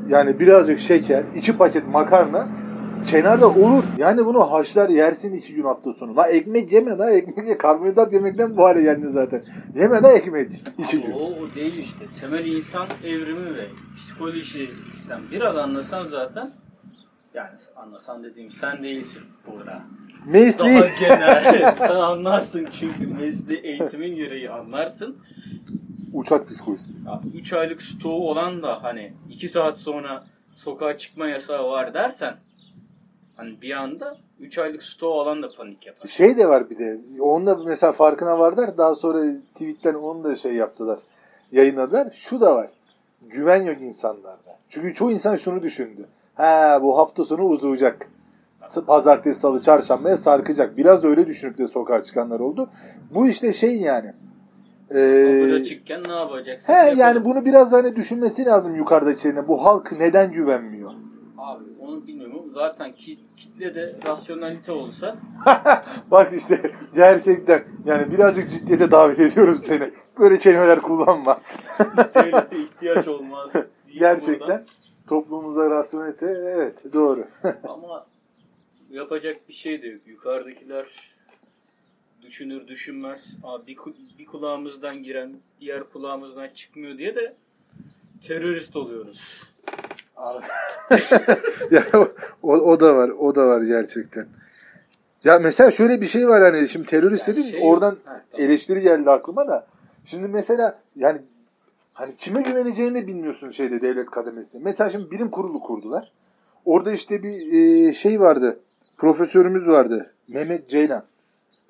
yani 0.09 0.39
birazcık 0.39 0.79
şeker, 0.79 1.23
iki 1.35 1.57
paket 1.57 1.87
makarna 1.87 2.47
kenarda 3.07 3.49
olur. 3.49 3.83
Yani 3.97 4.25
bunu 4.25 4.51
haşlar 4.51 4.89
yersin 4.89 5.33
iki 5.33 5.53
gün 5.53 5.63
hafta 5.63 5.91
sonu. 5.91 6.15
La 6.15 6.27
ekmek 6.27 6.71
yeme 6.71 6.97
la 6.97 7.11
ekmek 7.11 7.47
ye. 7.47 7.57
Karbonhidrat 7.57 8.13
yemekten 8.13 8.57
bu 8.57 8.63
hale 8.63 8.81
geldin 8.81 9.07
zaten. 9.07 9.43
Yeme 9.75 10.01
la 10.01 10.11
ekmek 10.11 10.51
iki 10.77 11.01
gün. 11.01 11.11
O, 11.11 11.17
o 11.17 11.55
değil 11.55 11.77
işte. 11.77 12.05
Temel 12.21 12.45
insan 12.45 12.87
evrimi 13.03 13.55
ve 13.55 13.67
psikolojiden 13.95 15.21
biraz 15.31 15.57
anlasan 15.57 16.05
zaten 16.05 16.49
yani 17.35 17.49
anlasan 17.75 18.23
dediğim 18.23 18.51
sen 18.51 18.83
değilsin 18.83 19.21
burada. 19.47 19.81
Mesleği. 20.25 20.79
Daha 20.79 20.87
genel. 20.87 21.75
sen 21.77 21.89
anlarsın 21.89 22.67
çünkü 22.71 23.07
mesleği 23.07 23.59
eğitimin 23.59 24.15
gereği 24.15 24.49
anlarsın. 24.49 25.17
Uçak 26.13 26.49
psikolojisi. 26.49 26.93
3 27.33 27.53
aylık 27.53 27.81
stoğu 27.81 28.29
olan 28.29 28.63
da 28.63 28.83
hani 28.83 29.13
2 29.29 29.49
saat 29.49 29.77
sonra 29.77 30.23
sokağa 30.55 30.97
çıkma 30.97 31.27
yasağı 31.27 31.67
var 31.67 31.93
dersen 31.93 32.35
hani 33.35 33.61
bir 33.61 33.71
anda 33.71 34.17
3 34.39 34.57
aylık 34.57 34.83
stoğu 34.83 35.13
olan 35.13 35.43
da 35.43 35.47
panik 35.57 35.85
yapar. 35.85 36.07
Şey 36.07 36.37
de 36.37 36.49
var 36.49 36.69
bir 36.69 36.79
de. 36.79 36.99
Onun 37.19 37.47
da 37.47 37.55
mesela 37.55 37.91
farkına 37.91 38.39
vardılar. 38.39 38.77
Daha 38.77 38.95
sonra 38.95 39.23
tweetten 39.53 39.93
onu 39.93 40.23
da 40.23 40.35
şey 40.35 40.53
yaptılar. 40.53 40.99
Yayınladılar. 41.51 42.11
Şu 42.11 42.41
da 42.41 42.55
var. 42.55 42.69
Güven 43.21 43.63
yok 43.63 43.81
insanlarda. 43.81 44.59
Çünkü 44.69 44.93
çoğu 44.93 45.11
insan 45.11 45.35
şunu 45.35 45.63
düşündü. 45.63 46.07
Ha 46.35 46.79
bu 46.81 46.97
hafta 46.97 47.23
sonu 47.23 47.41
uzayacak. 47.43 48.09
Pazartesi, 48.87 49.39
salı, 49.39 49.61
çarşambaya 49.61 50.17
sarkacak. 50.17 50.77
Biraz 50.77 51.03
öyle 51.03 51.27
düşünüp 51.27 51.57
de 51.57 51.67
sokağa 51.67 52.03
çıkanlar 52.03 52.39
oldu. 52.39 52.69
Bu 53.11 53.27
işte 53.27 53.53
şey 53.53 53.77
yani. 53.77 54.13
Ee, 54.95 55.63
çıkken 55.63 56.03
ne 56.07 56.13
yapacaksın? 56.13 56.73
he 56.73 56.77
Yapalım. 56.77 56.99
yani 56.99 57.25
bunu 57.25 57.45
biraz 57.45 57.71
hani 57.73 57.95
düşünmesi 57.95 58.45
lazım 58.45 58.75
yukarıdakilerine. 58.75 59.47
Bu 59.47 59.65
halk 59.65 59.91
neden 59.91 60.31
güvenmiyor? 60.31 60.91
Abi 61.37 61.63
onu 61.79 62.07
bilmiyorum. 62.07 62.41
Zaten 62.53 62.91
ki, 62.91 63.19
kitle 63.37 63.75
de 63.75 63.95
rasyonalite 64.07 64.71
olsa 64.71 65.15
Bak 66.11 66.33
işte 66.33 66.71
gerçekten 66.95 67.63
yani 67.85 68.11
birazcık 68.11 68.49
ciddiyete 68.49 68.91
davet 68.91 69.19
ediyorum 69.19 69.57
seni. 69.57 69.91
Böyle 70.19 70.37
kelimeler 70.37 70.81
kullanma. 70.81 71.41
devlete 72.15 72.57
ihtiyaç 72.59 73.07
olmaz. 73.07 73.51
Gerçekten 73.99 74.39
buradan. 74.39 74.63
Toplumumuza 75.07 75.69
rasyonelite 75.69 76.25
evet 76.25 76.93
doğru. 76.93 77.27
Ama 77.67 78.05
yapacak 78.89 79.37
bir 79.49 79.53
şey 79.53 79.81
de 79.81 79.87
yok. 79.87 80.01
Yukarıdakiler 80.07 81.15
düşünür 82.21 82.67
düşünmez. 82.67 83.35
Abi 83.43 83.67
bir, 83.67 83.77
bir 84.19 84.25
kulağımızdan 84.25 85.03
giren 85.03 85.33
diğer 85.61 85.83
kulağımızdan 85.83 86.47
çıkmıyor 86.53 86.97
diye 86.97 87.15
de 87.15 87.35
terörist 88.27 88.75
oluyoruz. 88.75 89.43
ya 91.71 91.83
o, 92.43 92.53
o 92.53 92.79
da 92.79 92.95
var 92.95 93.09
o 93.09 93.35
da 93.35 93.47
var 93.47 93.61
gerçekten. 93.61 94.27
Ya 95.23 95.39
mesela 95.39 95.71
şöyle 95.71 96.01
bir 96.01 96.07
şey 96.07 96.27
var 96.27 96.41
hani 96.41 96.67
şimdi 96.69 96.85
terörist 96.85 97.27
Yani 97.27 97.37
dedin 97.37 97.49
şey- 97.49 97.59
oradan 97.63 97.91
Ha, 97.91 97.99
tamam. 98.05 98.21
eleştiri 98.47 98.81
geldi 98.81 99.09
aklıma 99.09 99.47
da. 99.47 99.67
Şimdi 100.05 100.27
mesela 100.27 100.79
yani 100.95 101.21
hani 101.95 102.15
kime 102.15 102.41
güveneceğini 102.41 102.95
de 102.95 103.07
bilmiyorsun 103.07 103.49
şeyde 103.49 103.81
devlet 103.81 104.11
kademesinde. 104.11 104.63
Mesela 104.63 104.89
şimdi 104.89 105.11
bilim 105.11 105.31
kurulu 105.31 105.59
kurdular. 105.59 106.11
Orada 106.65 106.91
işte 106.91 107.23
bir 107.23 107.53
e, 107.53 107.93
şey 107.93 108.19
vardı. 108.19 108.59
Profesörümüz 108.97 109.67
vardı. 109.67 110.13
Mehmet 110.27 110.69
Ceylan. 110.69 111.03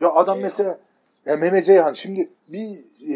Ya 0.02 0.12
adam 0.12 0.36
Ceyhan. 0.36 0.42
mesela 0.42 0.80
ya 1.26 1.38
Mehmet 1.38 1.66
Ceyhan 1.66 1.94
şimdi 1.94 2.30
bir 2.50 2.70
e, 3.10 3.16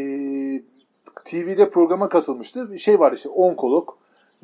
TV'de 1.25 1.70
programa 1.70 2.10
katılmıştı. 2.10 2.72
Bir 2.72 2.78
şey 2.78 3.00
var 3.00 3.12
işte 3.12 3.30
onkolog, 3.30 3.89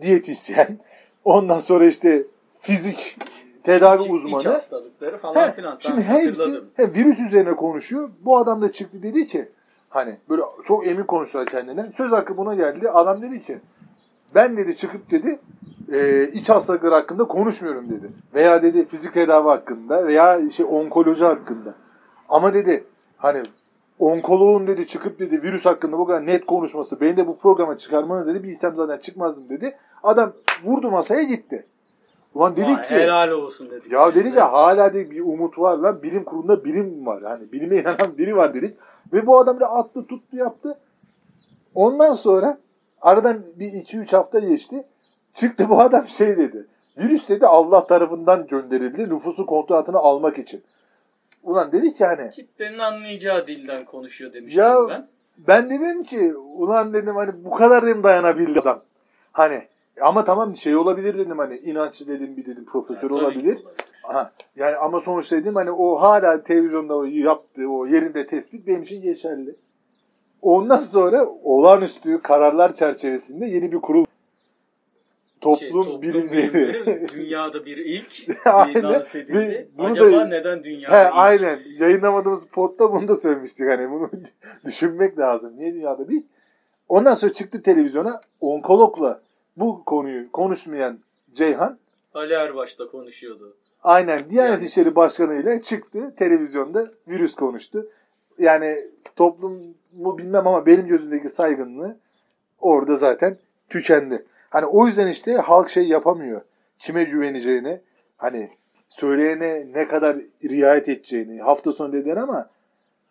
diyetisyen, 0.02 0.78
ondan 1.26 1.60
sonra 1.60 1.86
işte 1.86 2.24
fizik 2.60 3.18
tedavi 3.64 4.04
İç- 4.04 4.10
uzmanı. 4.12 4.42
İç 4.42 4.46
hastalıkları 4.48 5.18
falan 5.18 5.48
He, 5.48 5.52
filan. 5.54 5.78
şimdi 5.80 6.02
hepsi 6.02 6.62
he, 6.74 6.94
virüs 6.94 7.20
üzerine 7.20 7.56
konuşuyor. 7.56 8.10
Bu 8.26 8.38
adam 8.38 8.62
da 8.62 8.72
çıktı 8.72 9.04
dedi 9.04 9.28
ki 9.28 9.50
hani 9.96 10.18
böyle 10.30 10.42
çok 10.64 10.88
emin 10.88 11.04
konuşuyor 11.04 11.46
kendinden. 11.46 11.92
Söz 11.92 12.12
hakkı 12.12 12.38
buna 12.38 12.56
geldi. 12.56 12.90
Adam 12.90 13.22
dedi 13.22 13.42
ki 13.42 13.60
ben 14.36 14.58
dedi 14.58 14.76
çıkıp 14.76 15.12
dedi 15.12 15.40
e, 15.94 16.28
iç 16.28 16.50
hastalıkları 16.50 16.96
hakkında 16.96 17.24
konuşmuyorum 17.24 17.90
dedi. 17.90 18.10
Veya 18.34 18.64
dedi 18.64 18.86
fizik 18.86 19.14
tedavi 19.14 19.48
hakkında 19.48 20.08
veya 20.08 20.50
şey 20.52 20.66
onkoloji 20.70 21.26
hakkında. 21.26 21.76
Ama 22.30 22.54
dedi 22.54 22.84
hani 23.18 23.44
onkoloğun 24.00 24.68
dedi 24.68 24.88
çıkıp 24.88 25.20
dedi 25.20 25.44
virüs 25.44 25.66
hakkında 25.66 25.98
bu 25.98 26.08
kadar 26.08 26.26
net 26.26 26.46
konuşması 26.46 27.02
beni 27.02 27.18
de 27.18 27.28
bu 27.28 27.38
programa 27.38 27.78
çıkarmanız 27.78 28.28
dedi 28.28 28.44
bilsem 28.44 28.76
zaten 28.76 28.98
çıkmazdım 28.98 29.50
dedi. 29.50 29.78
Adam 30.04 30.34
vurdu 30.64 30.92
masaya 30.92 31.24
gitti. 31.24 31.66
Ulan 32.36 32.56
dedik 32.56 32.78
Vay, 32.78 32.88
ki 32.88 32.96
helal 32.96 33.32
olsun 33.32 33.70
dedik. 33.72 33.92
ya 33.92 34.16
dedik 34.16 34.36
ya 34.36 34.54
hala 34.54 34.94
dedik 34.94 35.12
bir 35.12 35.22
umut 35.22 35.60
var 35.60 35.78
lan. 35.78 36.04
Bilim 36.04 36.24
kurulunda 36.24 36.64
bilim 36.66 37.06
var. 37.06 37.24
Hani 37.24 37.52
bilime 37.52 37.78
inanan 37.78 38.18
biri 38.18 38.36
var 38.36 38.54
dedik. 38.54 38.78
Ve 39.14 39.28
bu 39.28 39.40
adam 39.40 39.60
da 39.60 39.72
attı 39.72 40.04
tuttu 40.04 40.38
yaptı. 40.38 40.78
Ondan 41.76 42.14
sonra 42.14 42.58
aradan 43.02 43.44
bir 43.56 43.74
iki 43.74 43.98
üç 43.98 44.14
hafta 44.14 44.40
geçti. 44.40 44.84
Çıktı 45.34 45.70
bu 45.70 45.82
adam 45.82 46.08
şey 46.08 46.38
dedi. 46.38 46.66
Virüs 46.98 47.30
dedi 47.30 47.48
Allah 47.48 47.88
tarafından 47.88 48.48
gönderildi 48.48 49.10
nüfusu 49.10 49.46
kontrol 49.46 49.76
altına 49.76 49.98
almak 50.00 50.38
için. 50.38 50.64
ulan 51.44 51.72
dedik 51.72 51.98
ki 51.98 52.06
hani 52.06 52.30
Kitlenin 52.30 52.80
anlayacağı 52.80 53.48
dilden 53.48 53.86
konuşuyor 53.86 54.34
demiştim 54.34 54.64
Ya- 54.64 54.90
ben. 54.90 55.08
ben 55.48 55.70
dedim 55.70 56.04
ki 56.04 56.36
ulan 56.36 56.94
dedim 56.94 57.16
hani 57.16 57.32
bu 57.46 57.52
kadar 57.52 57.86
dedim 57.86 58.04
dayanabildi 58.04 58.60
adam. 58.60 58.82
Hani 59.32 59.68
ama 60.02 60.24
tamam 60.24 60.56
şey 60.56 60.76
olabilir 60.76 61.18
dedim 61.18 61.38
hani 61.40 61.58
inançlı 61.58 62.08
dedim 62.08 62.38
bir 62.38 62.46
dedim 62.46 62.66
profesör 62.66 63.10
Yani 63.12 63.22
olabilir. 63.22 63.60
Aha, 64.04 64.32
yani 64.56 64.76
ama 64.76 65.00
sonuçta 65.00 65.36
dedim 65.36 65.56
hani 65.56 65.72
o 65.72 65.96
hala 66.02 66.44
televizyonda 66.44 66.96
o 66.96 67.04
yaptığı 67.04 67.68
o 67.70 67.86
yerinde 67.88 68.28
tespit 68.28 68.68
benim 68.68 68.84
için 68.84 69.02
geçerli. 69.02 69.56
Ondan 70.42 70.80
sonra 70.80 71.26
olağanüstü 71.44 72.22
kararlar 72.22 72.74
çerçevesinde 72.74 73.46
yeni 73.46 73.72
bir 73.72 73.82
kurul 73.82 74.06
toplum, 75.42 75.60
Şey, 75.60 75.72
toplum 75.72 76.02
bilimleri. 76.02 76.54
bilimleri 76.54 77.10
dünyada 77.10 77.66
bir 77.66 77.78
ilk 77.78 78.30
ilan 78.76 79.04
edildi. 79.14 79.70
Bunu 79.78 79.88
Acaba 79.88 80.12
da- 80.12 80.26
neden 80.28 80.58
He, 80.58 80.64
dünyada 80.64 81.04
ilk? 81.08 81.16
aynen. 81.16 81.60
Yayınlamadığımız 81.80 82.48
podda 82.48 82.92
bunu 82.94 83.08
da 83.08 83.16
söylemiştik. 83.16 83.68
Hani 83.68 83.92
bunu 83.92 84.10
düşünmek 84.66 85.20
lazım. 85.20 85.54
Niye 85.58 85.74
dünyada 85.74 86.10
bir? 86.10 86.24
Ondan 86.90 87.14
sonra 87.14 87.34
çıktı 87.34 87.62
televizyona 87.62 88.22
onkologla 88.42 89.22
bu 89.58 89.84
konuyu 89.86 90.32
konuşmayan 90.32 91.00
Ceyhan 91.34 91.78
Ali 92.14 92.34
Erbaş 92.34 92.80
da 92.80 92.88
konuşuyordu. 92.88 93.58
aynen 93.84 94.30
Diyanet 94.30 94.52
Yani- 94.54 94.66
İşleri 94.66 94.96
Başkanı 94.96 95.36
ile 95.36 95.62
çıktı. 95.62 96.12
Televizyonda 96.18 96.88
virüs 97.08 97.36
konuştu. 97.36 97.90
Yani 98.40 98.78
toplumu 99.16 100.18
bilmem 100.18 100.48
ama 100.48 100.66
benim 100.66 100.88
gözümdeki 100.88 101.30
saygınlığı 101.30 101.98
orada 102.60 102.96
zaten 102.96 103.38
tükendi. 103.70 104.26
Hani 104.50 104.66
o 104.66 104.88
yüzden 104.88 105.08
işte 105.08 105.34
halk 105.34 105.70
şey 105.70 105.88
yapamıyor. 105.88 106.42
Kime 106.80 107.04
güveneceğini, 107.04 107.82
hani 108.18 108.50
söyleyene 108.90 109.68
ne 109.74 109.88
kadar 109.88 110.18
riayet 110.44 110.90
edeceğini 110.90 111.42
hafta 111.42 111.72
sonu 111.72 111.94
dediler 111.94 112.18
ama 112.18 112.50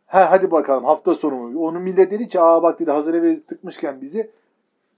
ha 0.07 0.31
hadi 0.31 0.51
bakalım 0.51 0.85
hafta 0.85 1.15
sonu 1.15 1.35
mu? 1.37 1.67
Onu 1.67 1.81
millet 1.81 2.11
dedi 2.11 2.29
ki 2.29 2.41
aa 2.41 2.63
bak 2.63 2.81
dedi 2.81 2.91
hazır 2.91 3.15
eve 3.15 3.37
tıkmışken 3.37 4.01
bizi 4.01 4.31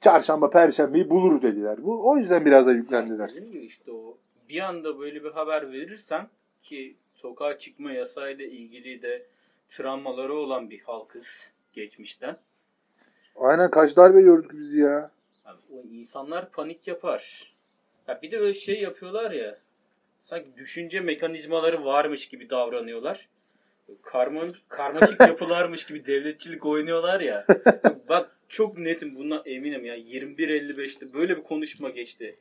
çarşamba 0.00 0.50
perşembeyi 0.50 1.10
bulur 1.10 1.42
dediler. 1.42 1.84
Bu 1.84 2.10
o 2.10 2.16
yüzden 2.16 2.46
biraz 2.46 2.66
da 2.66 2.72
yüklendiler. 2.72 3.30
Dediğim 3.30 3.52
gibi 3.52 3.64
işte 3.64 3.92
o 3.92 4.18
bir 4.48 4.60
anda 4.60 4.98
böyle 4.98 5.24
bir 5.24 5.30
haber 5.30 5.72
verirsen 5.72 6.28
ki 6.62 6.96
sokağa 7.14 7.58
çıkma 7.58 7.92
yasayla 7.92 8.44
ilgili 8.44 9.02
de 9.02 9.26
travmaları 9.68 10.34
olan 10.34 10.70
bir 10.70 10.80
halkız 10.80 11.52
geçmişten. 11.72 12.36
Aynen 13.36 13.70
kaç 13.70 13.96
darbe 13.96 14.22
gördük 14.22 14.50
biz 14.54 14.74
ya. 14.74 15.10
Abi, 15.44 15.58
o 15.72 15.82
insanlar 15.88 16.50
panik 16.50 16.86
yapar. 16.86 17.54
Ya 18.08 18.22
bir 18.22 18.30
de 18.30 18.38
öyle 18.38 18.54
şey 18.54 18.80
yapıyorlar 18.80 19.30
ya. 19.30 19.58
Sanki 20.20 20.56
düşünce 20.56 21.00
mekanizmaları 21.00 21.84
varmış 21.84 22.28
gibi 22.28 22.50
davranıyorlar. 22.50 23.28
Karman, 24.02 24.54
karmaşık 24.68 25.20
yapılarmış 25.28 25.86
gibi 25.86 26.06
devletçilik 26.06 26.66
oynuyorlar 26.66 27.20
ya. 27.20 27.46
Bak 28.08 28.36
çok 28.48 28.78
netim 28.78 29.16
bundan 29.16 29.42
eminim 29.46 29.84
ya. 29.84 29.96
21.55'te 29.98 31.14
böyle 31.14 31.36
bir 31.36 31.42
konuşma 31.42 31.90
geçti. 31.90 32.38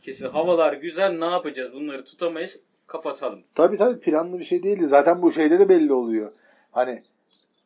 Kesin 0.00 0.26
havalar 0.26 0.72
güzel 0.72 1.18
ne 1.18 1.24
yapacağız 1.24 1.72
bunları 1.72 2.04
tutamayız 2.04 2.60
kapatalım. 2.86 3.42
Tabii 3.54 3.76
tabii 3.76 4.00
planlı 4.00 4.38
bir 4.38 4.44
şey 4.44 4.62
değildi. 4.62 4.86
Zaten 4.86 5.22
bu 5.22 5.32
şeyde 5.32 5.58
de 5.58 5.68
belli 5.68 5.92
oluyor. 5.92 6.30
Hani 6.72 7.02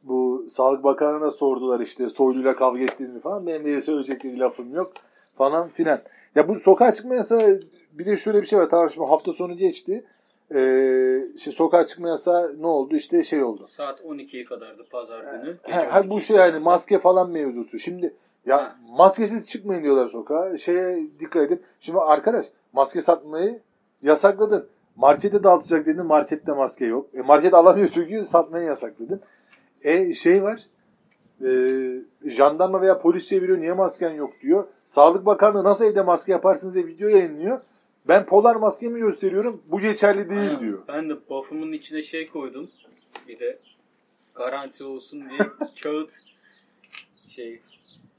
bu 0.02 0.46
Sağlık 0.50 0.84
Bakanı'na 0.84 1.30
sordular 1.30 1.80
işte 1.80 2.08
Soylu'yla 2.08 2.56
kavga 2.56 2.80
ettiniz 2.82 3.10
mi 3.10 3.20
falan. 3.20 3.46
Benim 3.46 3.64
de 3.64 3.80
söyleyecek 3.80 4.24
bir 4.24 4.36
lafım 4.36 4.74
yok 4.74 4.92
falan 5.36 5.68
filan. 5.68 6.02
Ya 6.34 6.48
bu 6.48 6.58
sokağa 6.58 6.94
çıkma 6.94 7.14
yasağı 7.14 7.60
bir 7.92 8.06
de 8.06 8.16
şöyle 8.16 8.42
bir 8.42 8.46
şey 8.46 8.58
var. 8.58 8.68
Tamam 8.70 8.90
şimdi 8.90 9.06
hafta 9.06 9.32
sonu 9.32 9.56
geçti. 9.56 10.04
Ee, 10.54 11.22
işte 11.36 11.50
sokağa 11.50 11.86
çıkma 11.86 12.08
yasağı 12.08 12.56
ne 12.62 12.66
oldu? 12.66 12.96
İşte 12.96 13.24
şey 13.24 13.42
oldu. 13.42 13.66
Saat 13.68 14.00
12'ye 14.00 14.44
kadardı 14.44 14.82
pazar 14.90 15.20
günü. 15.20 15.56
Ha, 15.70 15.86
ha, 15.90 16.10
bu 16.10 16.14
12'ye 16.14 16.20
şey 16.20 16.36
yani 16.36 16.58
maske 16.58 16.98
falan 16.98 17.30
mevzusu. 17.30 17.78
Şimdi 17.78 18.14
ya 18.46 18.56
Ha. 18.56 18.76
maskesiz 18.88 19.48
çıkmayın 19.48 19.82
diyorlar 19.82 20.06
sokağa. 20.06 20.58
Şeye 20.58 21.06
dikkat 21.18 21.42
edin. 21.42 21.62
Şimdi 21.80 21.98
arkadaş 21.98 22.46
maske 22.72 23.00
satmayı 23.00 23.60
yasakladın. 24.02 24.68
Markete 24.96 25.44
dağıtacak 25.44 25.86
dedin. 25.86 26.06
Markette 26.06 26.52
maske 26.52 26.86
yok. 26.86 27.06
E, 27.14 27.20
market 27.20 27.54
alamıyor 27.54 27.88
çünkü 27.88 28.24
satmayı 28.24 28.66
yasakladın. 28.66 29.20
E 29.82 30.14
şey 30.14 30.42
var. 30.42 30.66
E, 31.44 31.50
jandarma 32.30 32.80
veya 32.80 32.98
polis 32.98 33.28
çeviriyor. 33.28 33.60
Niye 33.60 33.72
masken 33.72 34.10
yok 34.10 34.30
diyor. 34.42 34.68
Sağlık 34.84 35.26
Bakanlığı 35.26 35.64
nasıl 35.64 35.84
evde 35.84 36.02
maske 36.02 36.32
yaparsınız 36.32 36.74
diye 36.74 36.86
video 36.86 37.08
yayınlıyor. 37.08 37.60
Ben 38.10 38.26
polar 38.26 38.56
maskemi 38.56 39.00
gösteriyorum. 39.00 39.62
Bu 39.66 39.80
geçerli 39.80 40.30
değil 40.30 40.40
Aynen. 40.40 40.60
diyor. 40.60 40.78
Ben 40.88 41.10
de 41.10 41.14
buff'ımın 41.30 41.72
içine 41.72 42.02
şey 42.02 42.28
koydum. 42.28 42.70
Bir 43.28 43.38
de 43.38 43.58
garanti 44.34 44.84
olsun 44.84 45.24
diye 45.30 45.38
kağıt 45.82 46.12
şey 47.28 47.60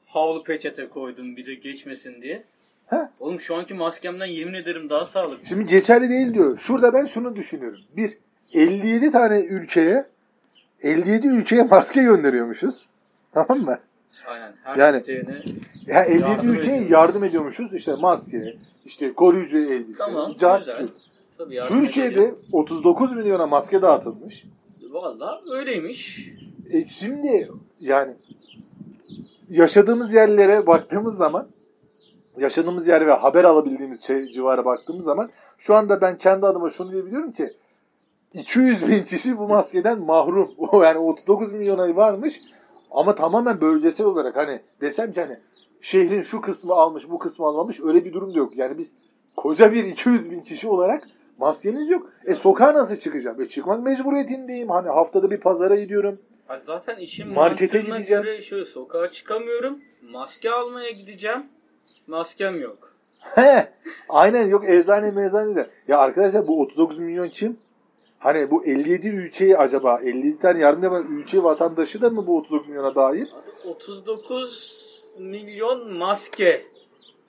havlu 0.06 0.44
peçete 0.44 0.90
koydum 0.90 1.38
bir 1.38 1.46
de 1.46 1.54
geçmesin 1.54 2.22
diye. 2.22 2.44
Heh. 2.88 2.98
Oğlum 3.20 3.40
şu 3.40 3.56
anki 3.56 3.74
maskemden 3.74 4.26
yemin 4.26 4.54
ederim 4.54 4.90
daha 4.90 5.06
sağlıklı. 5.06 5.46
Şimdi 5.46 5.66
geçerli 5.66 6.10
değil 6.10 6.34
diyor. 6.34 6.58
Şurada 6.58 6.94
ben 6.94 7.06
şunu 7.06 7.36
düşünüyorum. 7.36 7.80
Bir, 7.98 8.18
57 8.54 9.12
tane 9.12 9.42
ülkeye 9.42 10.06
57 10.82 11.28
ülkeye 11.28 11.64
maske 11.64 12.04
gönderiyormuşuz. 12.04 12.86
Tamam 13.34 13.60
mı? 13.60 13.80
Aynen 14.28 14.54
her 14.64 14.76
Yani- 14.76 14.98
isteyene 14.98 15.36
Ya 15.88 16.04
57 16.04 16.30
Yardım 16.30 16.50
ülkeye 16.50 16.72
ediyoruz. 16.76 16.92
yardım 16.92 17.24
ediyormuşuz. 17.24 17.74
İşte 17.74 17.96
maske, 17.96 18.56
işte 18.86 19.14
koruyucu 19.14 19.58
elbise, 19.58 20.04
tamam 20.04 20.34
yardım 20.42 21.82
Türkiye'de 21.82 22.14
edelim. 22.14 22.36
39 22.52 23.14
milyona 23.16 23.48
maske 23.48 23.82
dağıtılmış. 23.82 24.44
Valla 24.92 25.42
öyleymiş. 25.52 26.30
E 26.72 26.86
şimdi 26.86 27.52
yani 27.80 28.14
yaşadığımız 29.50 30.14
yerlere 30.14 30.68
baktığımız 30.68 31.18
zaman 31.18 31.48
yaşadığımız 32.38 32.88
yer 32.88 33.08
ve 33.08 33.14
haber 33.14 33.44
alabildiğimiz 33.44 34.04
şey, 34.04 34.22
civara 34.32 34.66
baktığımız 34.66 35.06
zaman 35.06 35.30
şu 35.58 35.76
anda 35.76 36.02
ben 36.02 36.18
kendi 36.18 36.46
adıma 36.46 36.70
şunu 36.70 36.92
diyebiliyorum 36.92 37.32
ki 37.32 37.54
200 38.34 38.88
bin 38.88 39.04
kişi 39.04 39.38
bu 39.38 39.48
maskeden 39.48 40.00
mahrum. 40.00 40.52
O 40.58 40.84
yani 40.84 40.98
39 40.98 41.52
milyona 41.52 41.96
varmış 41.96 42.40
ama 42.92 43.16
tamamen 43.16 43.62
bölgesel 43.62 44.08
olarak 44.08 44.38
hani 44.38 44.60
desem 44.82 45.14
ki 45.14 45.22
hani 45.22 45.40
şehrin 45.82 46.22
şu 46.22 46.42
kısmı 46.42 46.74
almış 46.74 47.10
bu 47.10 47.20
kısmı 47.20 47.46
almamış 47.46 47.80
öyle 47.84 48.06
bir 48.06 48.14
durum 48.14 48.34
da 48.34 48.38
yok. 48.38 48.58
Yani 48.58 48.78
biz 48.78 48.96
koca 49.36 49.72
bir 49.72 49.84
200 49.86 50.32
bin 50.32 50.40
kişi 50.42 50.68
olarak 50.68 51.08
maskeniz 51.38 51.90
yok. 51.90 52.10
E 52.26 52.36
sokağa 52.36 52.74
nasıl 52.74 52.96
çıkacağım? 52.96 53.42
E 53.42 53.50
çıkmak 53.50 53.84
mecburiyetindeyim. 53.84 54.70
Hani 54.70 54.90
haftada 54.90 55.32
bir 55.32 55.38
pazara 55.40 55.76
gidiyorum. 55.76 56.20
Ha, 56.48 56.60
Zaten 56.66 56.96
işin 56.96 57.34
Markete 57.34 57.80
gideceğim. 57.82 58.24
göre 58.24 58.42
şöyle 58.42 58.66
sokağa 58.66 59.12
çıkamıyorum. 59.12 59.80
Maske 60.12 60.52
almaya 60.52 60.92
gideceğim. 60.92 61.44
Maskem 62.08 62.62
yok. 62.62 62.92
He, 63.20 63.68
aynen 64.10 64.48
yok 64.48 64.70
eczane 64.70 65.12
mezane 65.12 65.56
de. 65.56 65.70
Ya 65.88 65.98
arkadaşlar 65.98 66.48
bu 66.48 66.62
39 66.62 67.00
milyon 67.00 67.30
kim? 67.30 67.58
Hani 68.22 68.52
bu 68.52 68.66
57 68.66 69.08
ülkeyi 69.08 69.58
acaba 69.58 70.00
57 70.04 70.40
tane 70.40 70.60
yardım 70.60 70.84
yapan 70.84 71.08
ülke 71.10 71.44
vatandaşı 71.44 72.02
da 72.02 72.10
mı 72.10 72.28
bu 72.28 72.38
39 72.38 72.70
milyona 72.70 72.96
dahil? 72.96 73.26
39 73.66 74.92
milyon 75.20 75.94
maske 75.94 76.66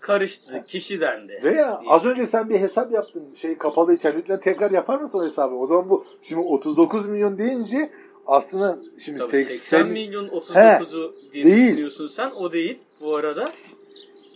karıştı 0.01 0.65
kişi 0.67 1.01
dendi. 1.01 1.41
Veya 1.45 1.81
diye. 1.81 1.91
az 1.91 2.07
önce 2.07 2.27
sen 2.27 2.51
bir 2.51 2.61
hesap 2.61 2.93
yaptın 2.93 3.35
şey 3.35 3.59
kapalıyken 3.59 4.15
lütfen 4.17 4.41
tekrar 4.41 4.71
yapar 4.71 5.01
mısın 5.01 5.19
o 5.19 5.25
hesabı? 5.25 5.55
O 5.55 5.67
zaman 5.67 5.89
bu 5.89 6.05
şimdi 6.23 6.43
39 6.47 7.09
milyon 7.09 7.39
deyince 7.39 7.91
aslında 8.27 8.79
şimdi 8.99 9.19
Tabii 9.19 9.31
80, 9.31 9.57
80 9.57 9.89
milyon 9.89 10.29
39'u 10.29 11.15
diye 11.33 11.45
değil. 11.45 11.91
sen. 12.11 12.31
O 12.31 12.53
değil 12.53 12.79
bu 13.01 13.17
arada. 13.17 13.49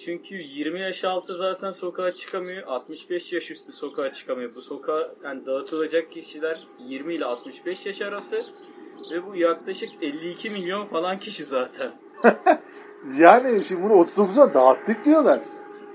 Çünkü 0.07 0.35
20 0.35 0.81
yaş 0.81 1.05
altı 1.05 1.37
zaten 1.37 1.73
sokağa 1.73 2.14
çıkamıyor. 2.14 2.62
65 2.66 3.33
yaş 3.33 3.51
üstü 3.51 3.73
sokağa 3.73 4.12
çıkamıyor. 4.12 4.55
Bu 4.55 4.61
sokağa 4.61 5.14
yani 5.25 5.47
dağıtılacak 5.47 6.11
kişiler 6.11 6.66
20 6.79 7.14
ile 7.14 7.25
65 7.25 7.87
yaş 7.87 8.03
arası. 8.03 8.45
Ve 9.11 9.27
bu 9.27 9.37
yaklaşık 9.37 9.88
52 10.03 10.51
milyon 10.51 10.87
falan 10.87 11.19
kişi 11.19 11.45
zaten. 11.45 11.92
Yani 13.19 13.64
şimdi 13.64 13.83
bunu 13.83 13.92
39'a 13.92 14.55
dağıttık 14.55 15.05
diyorlar. 15.05 15.40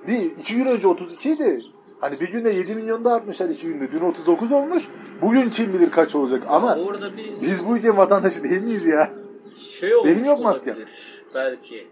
Bir 0.07 0.21
iki 0.21 0.55
gün 0.55 0.65
önce 0.65 0.87
32 0.87 1.31
idi. 1.31 1.61
Hani 1.99 2.19
bir 2.19 2.31
günde 2.31 2.49
7 2.49 2.75
milyon 2.75 3.05
dağıtmışlar 3.05 3.49
iki 3.49 3.67
günde. 3.67 3.91
Dün 3.91 3.99
39 3.99 4.51
olmuş. 4.51 4.87
Bugün 5.21 5.49
kim 5.49 5.73
bilir 5.73 5.91
kaç 5.91 6.15
olacak. 6.15 6.43
Ama 6.47 6.75
orada 6.75 7.17
bir 7.17 7.41
biz 7.41 7.67
bu 7.67 7.77
ülkenin 7.77 7.97
vatandaşı 7.97 8.43
değil 8.43 8.61
miyiz 8.61 8.85
ya? 8.85 9.13
şey 9.79 9.91
Benim 10.05 10.25
yok 10.25 10.39
maskem. 10.39 10.77
belki. 11.35 11.87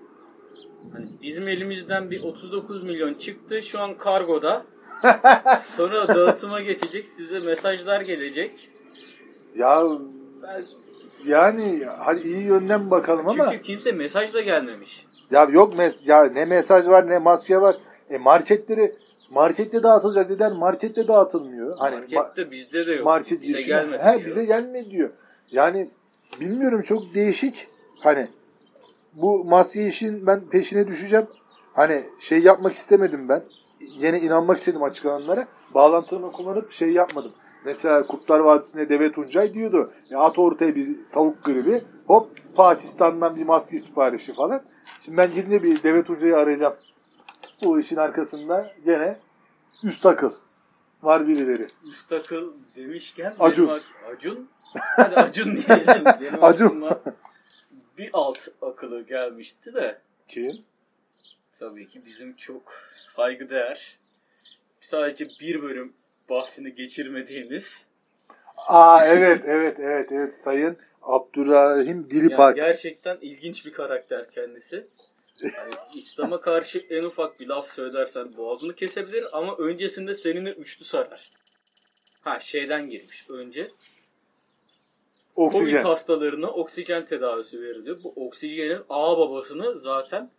Hani 0.94 1.06
bizim 1.22 1.48
elimizden 1.48 2.12
bir 2.12 2.24
39 2.24 2.84
milyon 2.84 3.14
çıktı 3.14 3.62
şu 3.62 3.80
an 3.80 3.98
kargoda. 3.98 4.66
Sonra 5.62 6.08
dağıtıma 6.08 6.62
geçecek 6.62 7.08
size 7.08 7.40
mesajlar 7.40 8.02
gelecek. 8.02 8.70
Ya 9.56 9.84
Belki, 10.44 10.72
yani 11.26 11.86
hadi 12.00 12.28
iyi 12.28 12.44
yönden 12.44 12.92
bakalım 12.92 13.28
ama 13.28 13.52
çünkü 13.52 13.64
kimse 13.64 13.92
mesaj 13.92 14.34
da 14.34 14.42
gelmemiş. 14.42 15.06
ya 15.32 15.44
yok 15.44 15.78
mes 15.78 16.08
ya 16.08 16.24
ne 16.24 16.46
mesaj 16.46 16.88
var 16.88 17.10
ne 17.10 17.20
maske 17.20 17.62
var. 17.62 17.76
E 18.10 18.18
marketleri 18.18 18.92
Markette 19.30 19.84
dağıtılacak 19.84 20.30
dediler. 20.30 20.52
Markette 20.52 21.08
dağıtılmıyor. 21.08 21.78
Hani 21.78 21.96
ma- 21.96 22.16
Markette 22.16 22.52
bizde 22.52 22.88
de 22.88 22.94
yok. 22.94 23.06
market 23.06 23.42
bize 23.42 23.62
gelmedi. 23.62 24.04
He, 24.04 24.14
diyor. 24.14 24.26
bize 24.26 24.46
gelmedi 24.46 24.92
diyor. 24.92 25.10
Yani 25.52 25.90
bilmiyorum 26.40 26.82
çok 26.82 27.14
değişik. 27.14 27.68
Hani 28.00 28.28
bu 29.14 29.46
maske 29.46 29.88
işin 29.88 30.28
ben 30.28 30.42
peşine 30.50 30.88
düşeceğim. 30.88 31.28
Hani 31.74 32.04
şey 32.20 32.40
yapmak 32.40 32.74
istemedim 32.74 33.30
ben. 33.30 33.44
Yine 33.80 34.20
inanmak 34.20 34.58
istedim 34.58 34.84
açıklananlara. 34.84 35.48
Bağlantımı 35.74 36.32
kullanıp 36.32 36.72
şey 36.72 36.92
yapmadım. 36.92 37.32
Mesela 37.66 38.08
Kurtlar 38.08 38.40
Vadisi'nde 38.40 38.90
Deve 38.90 39.12
Tuncay 39.12 39.54
diyordu. 39.54 39.92
Ya 40.10 40.20
at 40.20 40.40
ortaya 40.40 40.76
bir 40.76 40.98
tavuk 41.12 41.44
gribi. 41.44 41.84
Hop 42.08 42.30
Pakistan'dan 42.56 43.36
bir 43.36 43.44
maske 43.46 43.80
siparişi 43.80 44.34
falan. 44.34 44.62
Şimdi 45.02 45.18
ben 45.18 45.32
gidince 45.32 45.64
bir 45.64 45.84
Deve 45.84 46.04
Tuncay'ı 46.04 46.38
arayacağım. 46.38 46.76
Bu 47.64 47.80
işin 47.80 47.96
arkasında 47.96 48.72
gene 48.86 49.18
üst 49.84 50.06
akıl 50.06 50.32
var 51.04 51.28
birileri. 51.28 51.68
Üst 51.84 52.12
akıl 52.12 52.52
demişken 52.76 53.34
Acun. 53.40 53.68
benim 53.68 54.16
Acun. 54.16 54.50
Hadi 54.74 55.16
Acun 55.16 55.56
diyelim. 55.56 56.06
Benim 56.22 56.44
Acun. 56.44 56.66
aklıma 56.66 57.00
bir 58.00 58.10
alt 58.14 58.48
akılı 58.62 59.02
gelmişti 59.02 59.74
de 59.74 59.98
Kim? 60.28 60.66
tabii 61.60 61.88
ki 61.88 62.06
bizim 62.06 62.36
çok 62.36 62.74
saygıdeğer 63.16 63.98
sadece 64.82 65.28
bir 65.40 65.62
bölüm 65.62 65.94
bahsini 66.30 66.76
geçirmediğimiz 66.76 67.88
Aa 68.68 69.06
evet 69.06 69.42
evet 69.46 69.80
evet 69.80 70.12
evet 70.12 70.34
Sayın 70.36 70.78
Abdurrahim 71.02 71.88
yani 71.88 72.10
Dilipak. 72.10 72.56
gerçekten 72.56 73.18
ilginç 73.22 73.66
bir 73.66 73.74
karakter 73.74 74.28
kendisi. 74.28 74.88
Yani 75.42 75.74
İslam'a 75.96 76.40
karşı 76.40 76.86
en 76.90 77.04
ufak 77.04 77.40
bir 77.40 77.48
laf 77.48 77.68
söylersen 77.68 78.38
boğazını 78.38 78.76
kesebilir 78.76 79.38
ama 79.38 79.58
öncesinde 79.58 80.16
seninle 80.16 80.52
üçlü 80.52 80.86
sarar. 80.86 81.32
Ha 82.22 82.40
şeyden 82.40 82.90
girmiş. 82.90 83.26
Önce 83.30 83.72
Covid 85.40 85.60
Oksijen. 85.62 85.84
hastalarına 85.84 86.48
oksijen 86.48 87.06
tedavisi 87.06 87.62
veriliyor. 87.62 87.98
Bu 88.04 88.14
oksijenin 88.16 88.82
ağ 88.90 89.18
babasını 89.18 89.80
zaten 89.80 90.32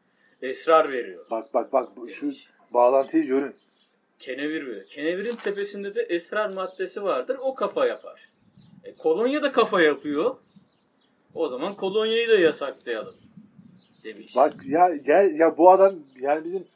esrar 0.43 0.93
veriyor. 0.93 1.25
Bak 1.31 1.45
bak 1.55 1.73
bak 1.73 1.97
bu- 1.97 2.09
şu 2.09 2.33
bağlantıyı 2.75 3.25
görün. 3.25 3.55
Kenevir 4.19 4.67
veriyor. 4.67 4.87
Kenevirin 4.87 5.37
tepesinde 5.37 5.95
de 5.95 6.03
esrar 6.03 6.51
maddesi 6.51 7.03
vardır. 7.03 7.37
O 7.41 7.55
kafa 7.55 7.87
yapar. 7.87 8.29
E, 8.85 8.93
kolonya 8.95 9.43
da 9.43 9.53
kafa 9.53 9.83
yapıyor. 9.83 10.37
O 11.35 11.49
zaman 11.49 11.77
kolonyayı 11.77 12.29
da 12.29 12.35
yasaklayalım 12.39 13.15
demiş. 14.05 14.37
Bak 14.37 14.55
ya 14.67 14.97
gel 14.97 15.35
ya 15.39 15.59
bu 15.59 15.71
adam 15.71 15.95
yani 16.21 16.45
bizim 16.45 16.67